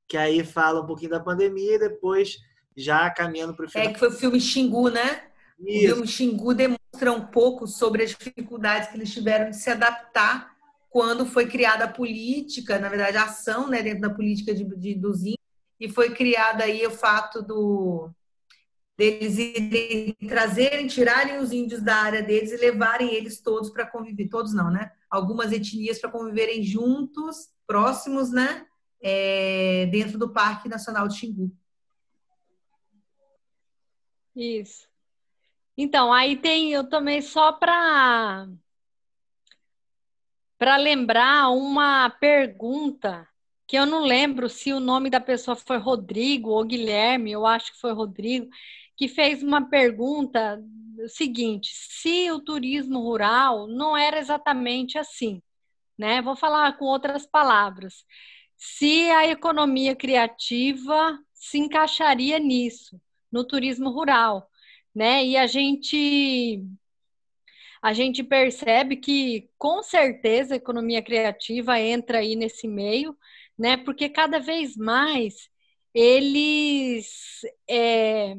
[0.07, 2.37] que aí fala um pouquinho da pandemia e depois
[2.77, 3.87] já caminhando para o final.
[3.87, 5.23] É que foi o filme Xingu, né?
[5.59, 5.85] Isso.
[5.85, 10.54] O filme Xingu demonstra um pouco sobre as dificuldades que eles tiveram de se adaptar
[10.95, 14.95] quando foi criada a política, na verdade, a ação né, dentro da política de, de,
[14.95, 15.35] dos índios,
[15.77, 18.09] e foi criada aí o fato do
[18.97, 24.53] deles trazerem, tirarem os índios da área deles e levarem eles todos para conviver, todos
[24.53, 24.89] não, né?
[25.09, 28.65] Algumas etnias para conviverem juntos, próximos, né?
[29.01, 31.51] É, dentro do Parque Nacional de Xingu.
[34.33, 34.87] Isso.
[35.75, 38.47] Então, aí tem eu também só para
[40.57, 43.27] para lembrar uma pergunta
[43.67, 47.73] que eu não lembro se o nome da pessoa foi Rodrigo ou Guilherme, eu acho
[47.73, 48.47] que foi Rodrigo,
[48.95, 50.61] que fez uma pergunta
[51.09, 55.41] seguinte: se o turismo rural não era exatamente assim,
[55.97, 56.21] né?
[56.21, 58.05] Vou falar com outras palavras.
[58.57, 62.99] Se a economia criativa se encaixaria nisso,
[63.31, 64.49] no turismo rural,
[64.93, 65.25] né?
[65.25, 66.63] E a gente
[67.85, 73.15] a gente percebe que com certeza a economia criativa entra aí nesse meio,
[73.55, 73.77] né?
[73.77, 75.51] Porque cada vez mais
[75.93, 78.35] eles é,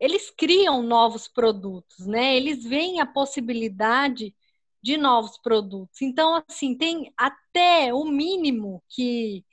[0.00, 2.36] eles criam novos produtos, né?
[2.36, 4.34] Eles veem a possibilidade
[4.82, 6.02] de novos produtos.
[6.02, 9.44] Então, assim, tem até o mínimo que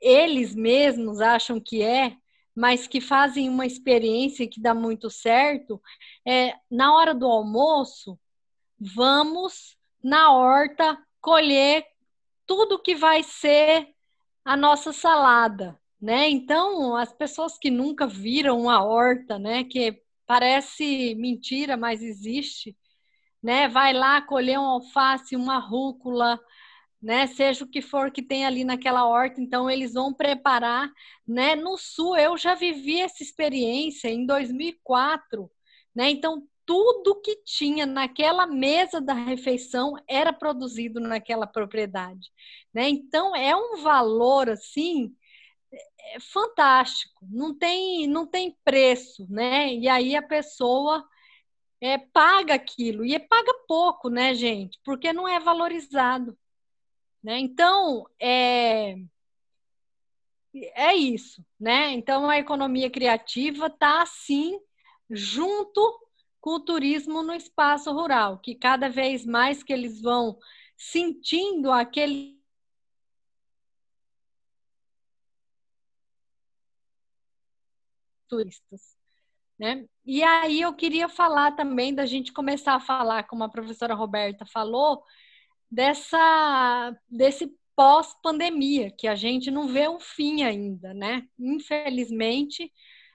[0.00, 2.16] eles mesmos acham que é,
[2.56, 5.80] mas que fazem uma experiência que dá muito certo,
[6.26, 8.18] é na hora do almoço,
[8.80, 11.84] vamos na horta colher
[12.46, 13.88] tudo que vai ser
[14.44, 16.30] a nossa salada, né?
[16.30, 22.76] Então, as pessoas que nunca viram uma horta, né, que parece mentira, mas existe,
[23.42, 23.68] né?
[23.68, 26.40] Vai lá colher um alface, uma rúcula,
[27.00, 27.26] né?
[27.26, 30.90] Seja o que for que tem ali naquela horta, então eles vão preparar,
[31.26, 31.54] né?
[31.54, 35.50] No sul eu já vivi essa experiência em 2004,
[35.94, 36.10] né?
[36.10, 42.30] Então tudo que tinha naquela mesa da refeição era produzido naquela propriedade,
[42.74, 42.88] né?
[42.88, 45.14] Então é um valor assim
[45.72, 49.72] é, é fantástico, não tem não tem preço, né?
[49.74, 51.04] E aí a pessoa
[51.80, 54.78] é, paga aquilo e paga pouco, né, gente?
[54.84, 56.36] Porque não é valorizado,
[57.26, 57.40] né?
[57.40, 58.96] Então é
[60.74, 61.90] é isso, né?
[61.92, 64.58] Então a economia criativa está assim
[65.10, 65.80] junto
[66.40, 70.38] com o turismo no espaço rural, que cada vez mais que eles vão
[70.76, 72.40] sentindo aquele
[78.28, 78.96] turistas.
[79.58, 79.88] Né?
[80.04, 84.44] E aí eu queria falar também da gente começar a falar, como a professora Roberta
[84.46, 85.04] falou,
[85.70, 91.28] dessa desse pós-pandemia, que a gente não vê o fim ainda, né?
[91.38, 92.72] Infelizmente,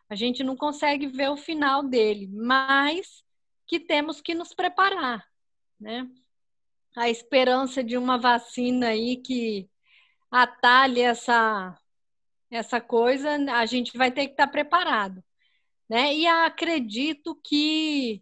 [0.07, 3.23] a gente não consegue ver o final dele, mas
[3.65, 5.25] que temos que nos preparar,
[5.79, 6.07] né?
[6.95, 9.69] A esperança de uma vacina aí que
[10.29, 11.77] atalhe essa
[12.51, 15.23] essa coisa, a gente vai ter que estar preparado,
[15.89, 16.13] né?
[16.13, 18.21] E acredito que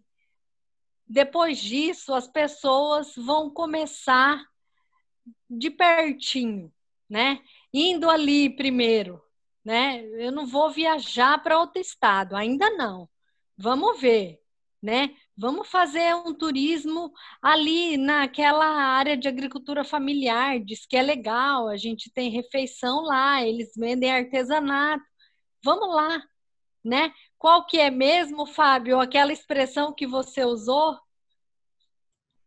[1.10, 4.40] depois disso as pessoas vão começar
[5.48, 6.72] de pertinho,
[7.08, 7.40] né?
[7.74, 9.20] Indo ali primeiro,
[9.64, 10.04] né?
[10.24, 13.08] Eu não vou viajar para outro estado, ainda não.
[13.58, 14.38] Vamos ver,
[14.80, 15.16] né?
[15.36, 21.76] Vamos fazer um turismo ali naquela área de agricultura familiar, diz que é legal, a
[21.76, 25.04] gente tem refeição lá, eles vendem artesanato.
[25.64, 26.22] Vamos lá,
[26.84, 27.12] né?
[27.40, 30.98] Qual que é mesmo, Fábio, aquela expressão que você usou?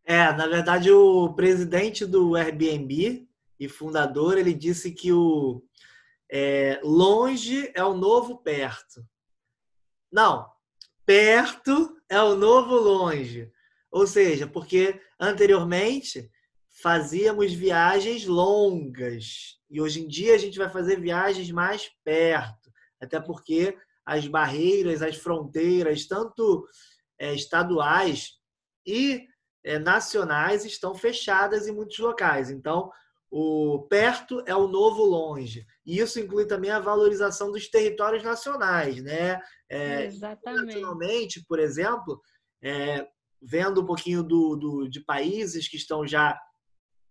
[0.05, 3.27] É, na verdade, o presidente do Airbnb
[3.59, 5.63] e fundador, ele disse que o
[6.31, 9.03] é, longe é o novo perto.
[10.11, 10.47] Não,
[11.03, 13.51] perto é o novo longe.
[13.89, 16.29] Ou seja, porque anteriormente
[16.69, 22.71] fazíamos viagens longas e hoje em dia a gente vai fazer viagens mais perto,
[23.01, 23.75] até porque
[24.05, 26.67] as barreiras, as fronteiras, tanto
[27.19, 28.33] é, estaduais
[28.85, 29.25] e
[29.63, 32.49] é, nacionais, estão fechadas em muitos locais.
[32.49, 32.91] Então,
[33.31, 35.65] o perto é o novo longe.
[35.85, 39.41] E isso inclui também a valorização dos territórios nacionais, né?
[39.69, 40.65] É, Exatamente.
[40.65, 42.21] Nacionalmente, por exemplo,
[42.61, 43.07] é,
[43.41, 46.39] vendo um pouquinho do, do, de países que estão já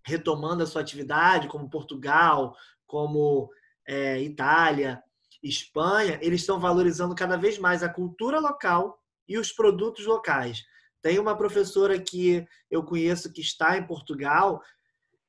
[0.07, 2.55] retomando a sua atividade, como Portugal,
[2.86, 3.51] como
[3.86, 5.03] é, Itália,
[5.43, 10.62] Espanha, eles estão valorizando cada vez mais a cultura local e os produtos locais.
[11.01, 14.62] Tem uma professora que eu conheço que está em Portugal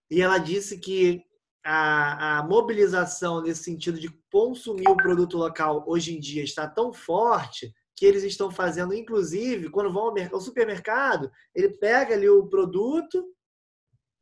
[0.09, 1.23] e ela disse que
[1.65, 6.93] a, a, mobilização nesse sentido de consumir o produto local hoje em dia está tão
[6.93, 13.25] forte que eles estão fazendo, inclusive, quando vão ao supermercado, ele pega ali o produto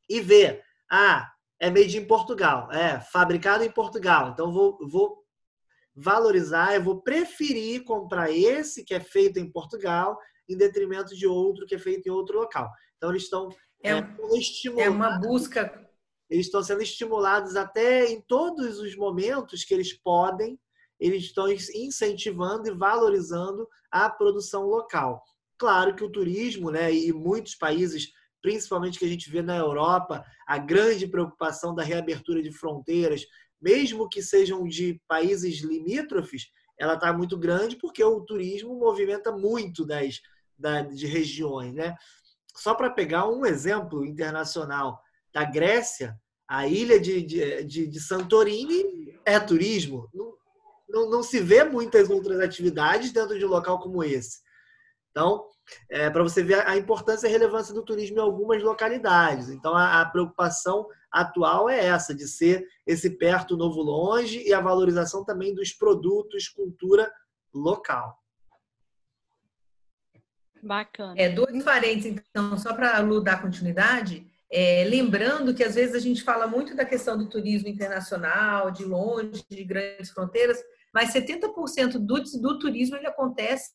[0.10, 5.21] e vê, ah, é made in Portugal, é fabricado em Portugal, então vou, vou
[5.96, 10.18] valorizar, eu vou preferir comprar esse que é feito em Portugal
[10.50, 12.70] em detrimento de outro que é feito em outro local.
[12.98, 13.50] Então eles estão
[13.84, 14.06] é, é,
[14.78, 15.90] é uma busca
[16.32, 20.58] eles estão sendo estimulados até em todos os momentos que eles podem,
[20.98, 25.22] eles estão incentivando e valorizando a produção local.
[25.58, 30.24] Claro que o turismo, né, e muitos países, principalmente que a gente vê na Europa,
[30.48, 33.26] a grande preocupação da reabertura de fronteiras,
[33.62, 36.48] mesmo que sejam de países limítrofes,
[36.80, 40.20] ela está muito grande porque o turismo movimenta muito das,
[40.96, 41.96] de regiões, né?
[42.56, 45.00] Só para pegar um exemplo internacional,
[45.34, 50.10] da Grécia, a ilha de, de, de, de Santorini é turismo.
[50.14, 50.34] Não,
[50.90, 54.40] não, não, se vê muitas outras atividades dentro de um local como esse.
[55.12, 55.46] Então,
[55.90, 59.50] é, para você ver a importância e a relevância do turismo em algumas localidades.
[59.50, 64.62] Então, a, a preocupação atual é essa, de ser esse perto, novo, longe, e a
[64.62, 67.12] valorização também dos produtos, cultura
[67.54, 68.18] local.
[70.64, 71.16] Bacana.
[71.18, 75.96] É, dois parentes, então, só para a Lu dar continuidade, é, lembrando que às vezes
[75.96, 80.60] a gente fala muito da questão do turismo internacional, de longe, de grandes fronteiras,
[80.94, 83.72] mas 70% do, do turismo ele acontece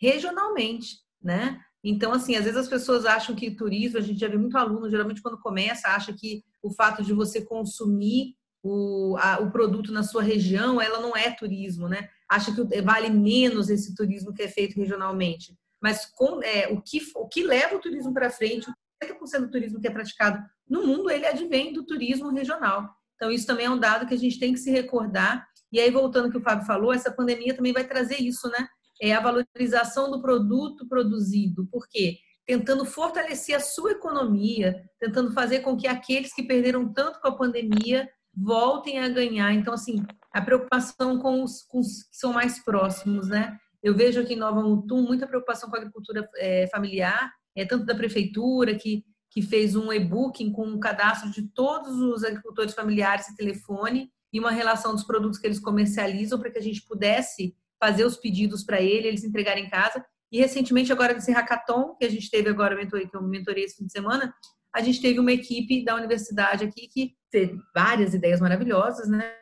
[0.00, 1.60] regionalmente, né?
[1.82, 4.90] Então, assim, às vezes as pessoas acham que turismo, a gente já vê muito aluno,
[4.90, 10.02] geralmente quando começa, acha que o fato de você consumir o, a, o produto na
[10.02, 12.08] sua região, ela não é turismo, né?
[12.28, 15.56] Acha que vale menos esse turismo que é feito regionalmente.
[15.80, 18.68] Mas com, é, o, que, o que leva o turismo para frente,
[19.02, 22.90] 80% do turismo que é praticado no mundo, ele advém do turismo regional.
[23.14, 25.46] Então, isso também é um dado que a gente tem que se recordar.
[25.72, 28.68] E aí, voltando ao que o Fábio falou, essa pandemia também vai trazer isso, né?
[29.00, 31.66] É a valorização do produto produzido.
[31.66, 32.18] Por quê?
[32.46, 37.36] Tentando fortalecer a sua economia, tentando fazer com que aqueles que perderam tanto com a
[37.36, 39.52] pandemia voltem a ganhar.
[39.52, 43.58] Então, assim, a preocupação com os, com os que são mais próximos, né?
[43.82, 47.84] Eu vejo aqui em Nova Mutum muita preocupação com a agricultura é, familiar, é, tanto
[47.84, 53.28] da prefeitura, que, que fez um e-booking com um cadastro de todos os agricultores familiares
[53.28, 57.56] e telefone e uma relação dos produtos que eles comercializam para que a gente pudesse
[57.80, 60.04] fazer os pedidos para ele, eles entregarem em casa.
[60.30, 63.86] E recentemente, agora nesse hackathon, que a gente teve agora, que eu mentorei esse fim
[63.86, 64.32] de semana,
[64.74, 69.32] a gente teve uma equipe da universidade aqui que teve várias ideias maravilhosas, né?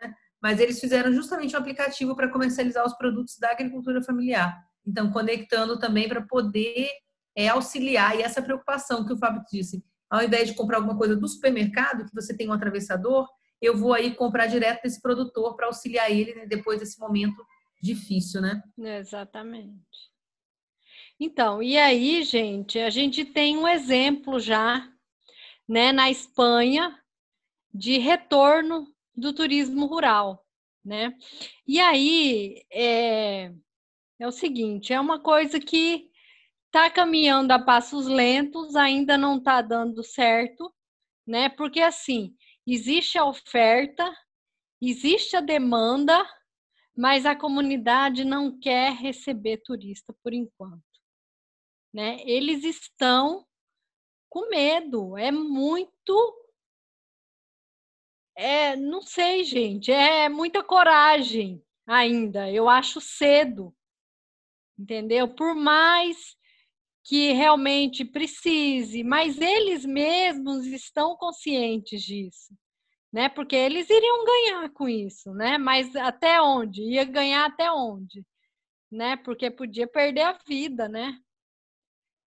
[0.41, 4.57] Mas eles fizeram justamente um aplicativo para comercializar os produtos da agricultura familiar.
[4.87, 6.89] Então, conectando também para poder
[7.37, 11.17] é, auxiliar e essa preocupação que o Fábio disse, ao invés de comprar alguma coisa
[11.17, 13.27] do supermercado, que você tem um atravessador,
[13.61, 17.45] eu vou aí comprar direto desse produtor para auxiliar ele né, depois desse momento
[17.87, 18.63] difícil, né?
[18.79, 19.81] Exatamente.
[21.19, 24.87] Então, e aí, gente, a gente tem um exemplo já,
[25.67, 26.99] né, na Espanha,
[27.73, 30.47] de retorno do turismo rural,
[30.85, 31.17] né?
[31.67, 33.53] E aí, é,
[34.19, 36.11] é o seguinte, é uma coisa que
[36.67, 40.73] está caminhando a passos lentos, ainda não está dando certo,
[41.27, 41.49] né?
[41.49, 42.35] Porque assim,
[42.67, 44.15] existe a oferta,
[44.81, 46.23] existe a demanda,
[46.97, 50.83] mas a comunidade não quer receber turista por enquanto,
[51.93, 52.19] né?
[52.25, 53.47] Eles estão
[54.29, 56.43] com medo, é muito
[58.39, 62.51] é, não sei, gente, é muita coragem ainda.
[62.51, 63.75] Eu acho cedo,
[64.79, 65.35] entendeu?
[65.35, 66.37] Por mais
[67.03, 72.53] que realmente precise, mas eles mesmos estão conscientes disso,
[73.13, 73.29] né?
[73.29, 75.59] Porque eles iriam ganhar com isso, né?
[75.59, 76.83] Mas até onde?
[76.83, 78.25] Ia ganhar até onde?
[78.91, 79.17] Né?
[79.17, 81.19] Porque podia perder a vida, né?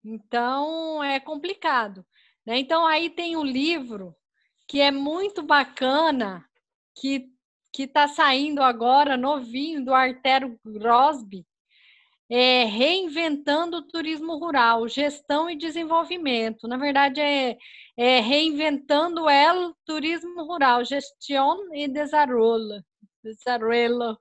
[0.03, 2.05] Então é complicado.
[2.45, 2.59] Né?
[2.59, 4.15] Então aí tem um livro
[4.68, 6.45] que é muito bacana,
[6.95, 7.32] que
[7.78, 11.45] que está saindo agora novinho do Artero Grosby,
[12.30, 16.68] é, reinventando o turismo rural, gestão e desenvolvimento.
[16.68, 17.58] Na verdade, é,
[17.98, 22.84] é reinventando o turismo rural, gestão e desarrollo.
[23.24, 24.18] desarrollo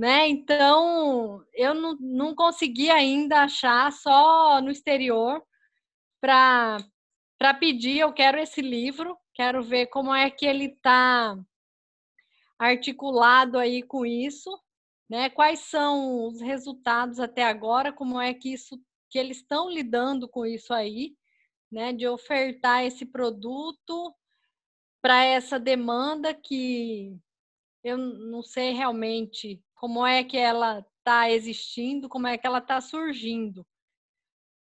[0.00, 0.26] né?
[0.28, 5.42] Então, eu não, não consegui ainda achar só no exterior
[6.18, 6.82] para
[7.58, 11.36] pedir, eu quero esse livro, quero ver como é que ele está
[12.58, 14.50] articulado aí com isso,
[15.10, 15.28] né?
[15.28, 17.92] Quais são os resultados até agora?
[17.92, 18.80] Como é que isso
[19.10, 21.16] que eles estão lidando com isso aí,
[21.70, 21.92] né?
[21.92, 24.14] De ofertar esse produto
[25.02, 27.18] para essa demanda que
[27.82, 32.80] eu não sei realmente como é que ela está existindo, como é que ela está
[32.80, 33.66] surgindo.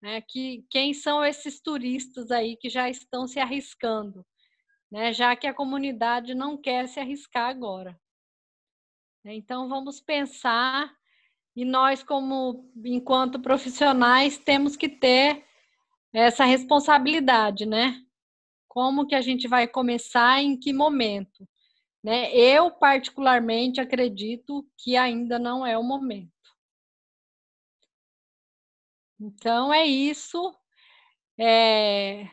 [0.02, 0.20] Né?
[0.20, 4.26] Que, quem são esses turistas aí que já estão se arriscando,
[4.90, 5.12] né?
[5.12, 7.98] já que a comunidade não quer se arriscar agora.
[9.26, 10.94] Então, vamos pensar,
[11.56, 15.44] e nós, como enquanto profissionais, temos que ter
[16.12, 18.00] essa responsabilidade, né?
[18.68, 21.48] Como que a gente vai começar, em que momento?
[22.02, 22.34] Né?
[22.36, 26.30] Eu, particularmente, acredito que ainda não é o momento.
[29.18, 30.54] Então, é isso.
[31.38, 32.28] É...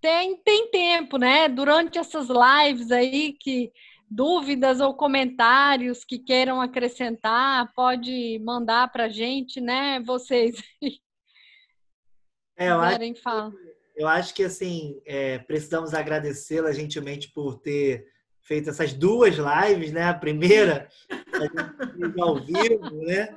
[0.00, 1.48] Tem, tem tempo, né?
[1.48, 3.70] Durante essas lives aí, que
[4.10, 10.00] dúvidas ou comentários que queiram acrescentar, pode mandar para a gente, né?
[10.00, 10.56] Vocês.
[12.60, 12.98] É, eu, acho,
[13.96, 18.04] eu acho que assim é, precisamos agradecê-la gentilmente por ter
[18.42, 20.02] feito essas duas lives, né?
[20.02, 20.88] A primeira
[22.18, 23.36] ao vivo, né?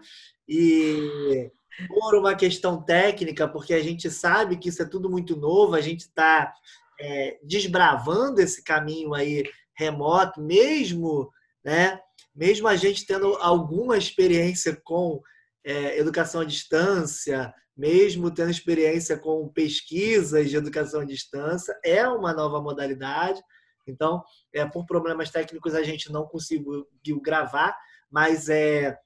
[0.50, 1.52] E
[1.88, 5.82] por uma questão técnica, porque a gente sabe que isso é tudo muito novo, a
[5.82, 6.54] gente está
[7.00, 9.44] é, desbravando esse caminho aí
[9.82, 11.30] remoto, mesmo,
[11.66, 12.00] né?
[12.36, 15.22] Mesmo a gente tendo alguma experiência com
[15.66, 22.34] é, educação à distância, mesmo tendo experiência com pesquisas de educação à distância, é uma
[22.34, 23.42] nova modalidade.
[23.88, 24.24] Então,
[24.54, 26.86] é, por problemas técnicos, a gente não conseguiu
[27.22, 27.76] gravar,
[28.10, 28.98] mas é,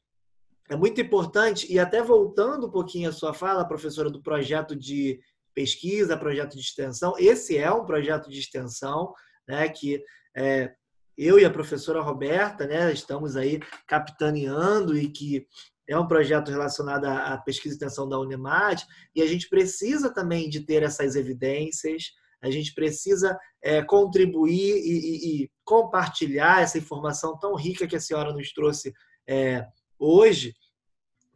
[0.70, 5.20] é muito importante, e até voltando um pouquinho à sua fala, professora, do projeto de
[5.54, 9.14] pesquisa, projeto de extensão, esse é um projeto de extensão,
[9.48, 10.04] né, que
[10.36, 10.74] é,
[11.18, 15.48] eu e a professora Roberta, né, estamos aí capitaneando e que
[15.88, 18.84] é um projeto relacionado à pesquisa e extensão da Unemat,
[19.16, 22.12] e a gente precisa também de ter essas evidências,
[22.42, 28.00] a gente precisa é, contribuir e, e, e, compartilhar essa informação tão rica que a
[28.00, 28.94] senhora nos trouxe
[29.28, 29.66] é,
[29.98, 30.54] hoje,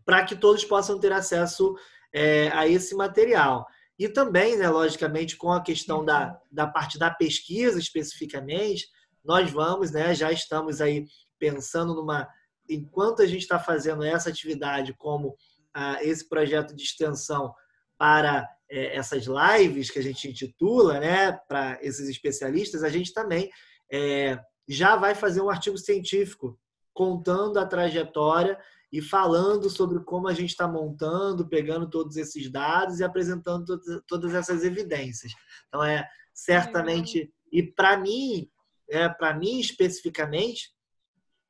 [0.06, 1.76] para que todos possam ter acesso
[2.14, 3.66] é, a esse material.
[4.00, 8.88] E também, né, logicamente, com a questão da, da parte da pesquisa especificamente,
[9.24, 11.06] nós vamos, né, já estamos aí
[11.38, 12.26] pensando numa.
[12.70, 15.36] Enquanto a gente está fazendo essa atividade, como
[15.74, 17.54] ah, esse projeto de extensão
[17.98, 23.52] para é, essas lives que a gente intitula, né, para esses especialistas, a gente também
[23.92, 26.58] é, já vai fazer um artigo científico
[26.94, 28.58] contando a trajetória
[28.92, 34.34] e falando sobre como a gente está montando, pegando todos esses dados e apresentando todas
[34.34, 35.32] essas evidências.
[35.68, 37.32] Então, é certamente.
[37.52, 38.50] E para mim,
[38.90, 40.72] é, para mim especificamente,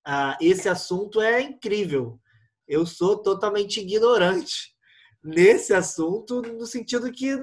[0.05, 2.19] ah, esse assunto é incrível.
[2.67, 4.75] Eu sou totalmente ignorante
[5.23, 7.37] nesse assunto, no sentido que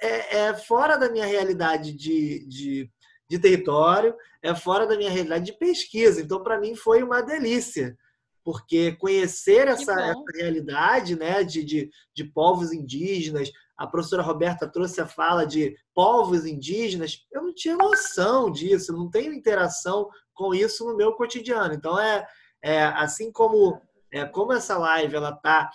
[0.00, 2.90] é, é fora da minha realidade de, de,
[3.28, 6.20] de, território, é fora da minha realidade de pesquisa.
[6.20, 7.96] Então, para mim, foi uma delícia,
[8.46, 15.00] porque conhecer essa, essa realidade né, de, de, de povos indígenas, a professora Roberta trouxe
[15.00, 20.86] a fala de povos indígenas, eu não tinha noção disso, não tenho interação com isso
[20.86, 21.74] no meu cotidiano.
[21.74, 22.24] Então, é,
[22.62, 23.82] é assim como
[24.12, 25.68] é, como essa live ela está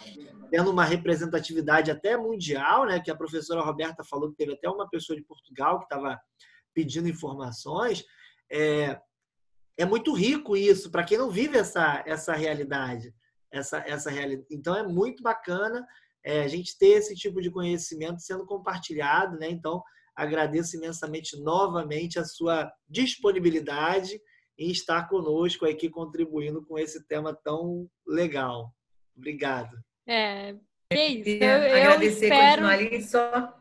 [0.49, 3.01] tendo uma representatividade até mundial, né?
[3.01, 6.17] Que a professora Roberta falou que teve até uma pessoa de Portugal que estava
[6.73, 8.05] pedindo informações.
[8.49, 8.97] É,
[9.77, 13.13] é muito rico isso para quem não vive essa, essa realidade,
[13.51, 14.47] essa, essa realidade.
[14.51, 15.85] Então é muito bacana
[16.23, 19.49] é, a gente ter esse tipo de conhecimento sendo compartilhado, né?
[19.49, 19.81] Então,
[20.15, 24.19] agradeço imensamente novamente a sua disponibilidade
[24.57, 28.71] em estar conosco aqui contribuindo com esse tema tão legal.
[29.17, 29.75] Obrigado.
[30.07, 30.55] É,
[30.91, 31.43] é isso.
[31.43, 33.60] Eu, eu agradecer, espero, ali só.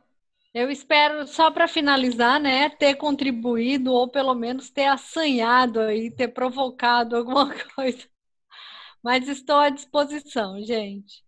[0.53, 6.29] Eu espero, só para finalizar, né, ter contribuído ou pelo menos ter assanhado aí, ter
[6.29, 8.09] provocado alguma coisa.
[9.03, 11.25] Mas estou à disposição, gente.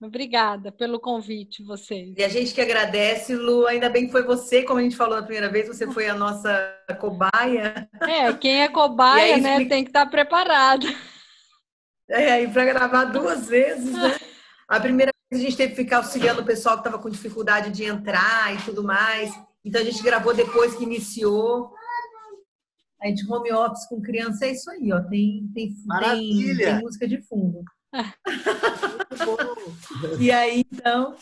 [0.00, 2.14] Obrigada pelo convite, vocês.
[2.16, 3.66] E a gente que agradece, Lu.
[3.66, 6.14] Ainda bem que foi você, como a gente falou na primeira vez, você foi a
[6.14, 7.88] nossa cobaia.
[8.02, 10.86] É, quem é cobaia, aí, né, tem que estar preparado.
[12.08, 14.16] É, e para gravar duas vezes, né?
[14.68, 17.84] A primeira a gente teve que ficar auxiliando o pessoal que estava com dificuldade de
[17.84, 19.30] entrar e tudo mais.
[19.64, 21.72] Então a gente gravou depois que iniciou.
[23.00, 25.00] A gente home office com criança é isso aí, ó.
[25.00, 27.62] Tem, tem, tem, tem música de fundo
[30.20, 31.16] e aí, então,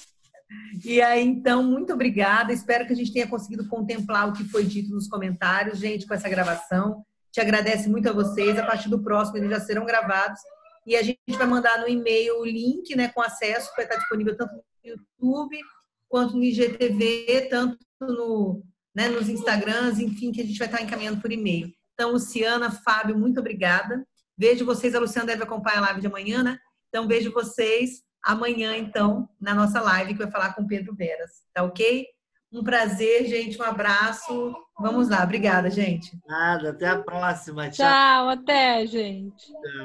[0.84, 2.52] e aí, então, muito obrigada.
[2.52, 6.14] Espero que a gente tenha conseguido contemplar o que foi dito nos comentários, gente, com
[6.14, 7.04] essa gravação.
[7.32, 8.58] te agradece muito a vocês.
[8.58, 10.40] A partir do próximo, eles já serão gravados.
[10.86, 13.96] E a gente vai mandar no e-mail o link né, com acesso, que vai estar
[13.96, 15.58] disponível tanto no YouTube
[16.08, 18.62] quanto no IGTV, tanto no,
[18.94, 21.72] né, nos Instagrams, enfim, que a gente vai estar encaminhando por e-mail.
[21.94, 24.06] Então, Luciana, Fábio, muito obrigada.
[24.38, 26.58] Vejo vocês, a Luciana deve acompanhar a live de amanhã, né?
[26.88, 31.42] Então, vejo vocês amanhã, então, na nossa live, que vai falar com Pedro Veras.
[31.52, 32.06] Tá ok?
[32.52, 33.60] Um prazer, gente.
[33.60, 34.54] Um abraço.
[34.78, 35.22] Vamos lá.
[35.22, 36.18] Obrigada, gente.
[36.26, 36.70] Nada.
[36.70, 37.70] Até a próxima.
[37.70, 37.86] Tchau.
[37.86, 39.46] Tchau até, gente.
[39.46, 39.84] Tchau.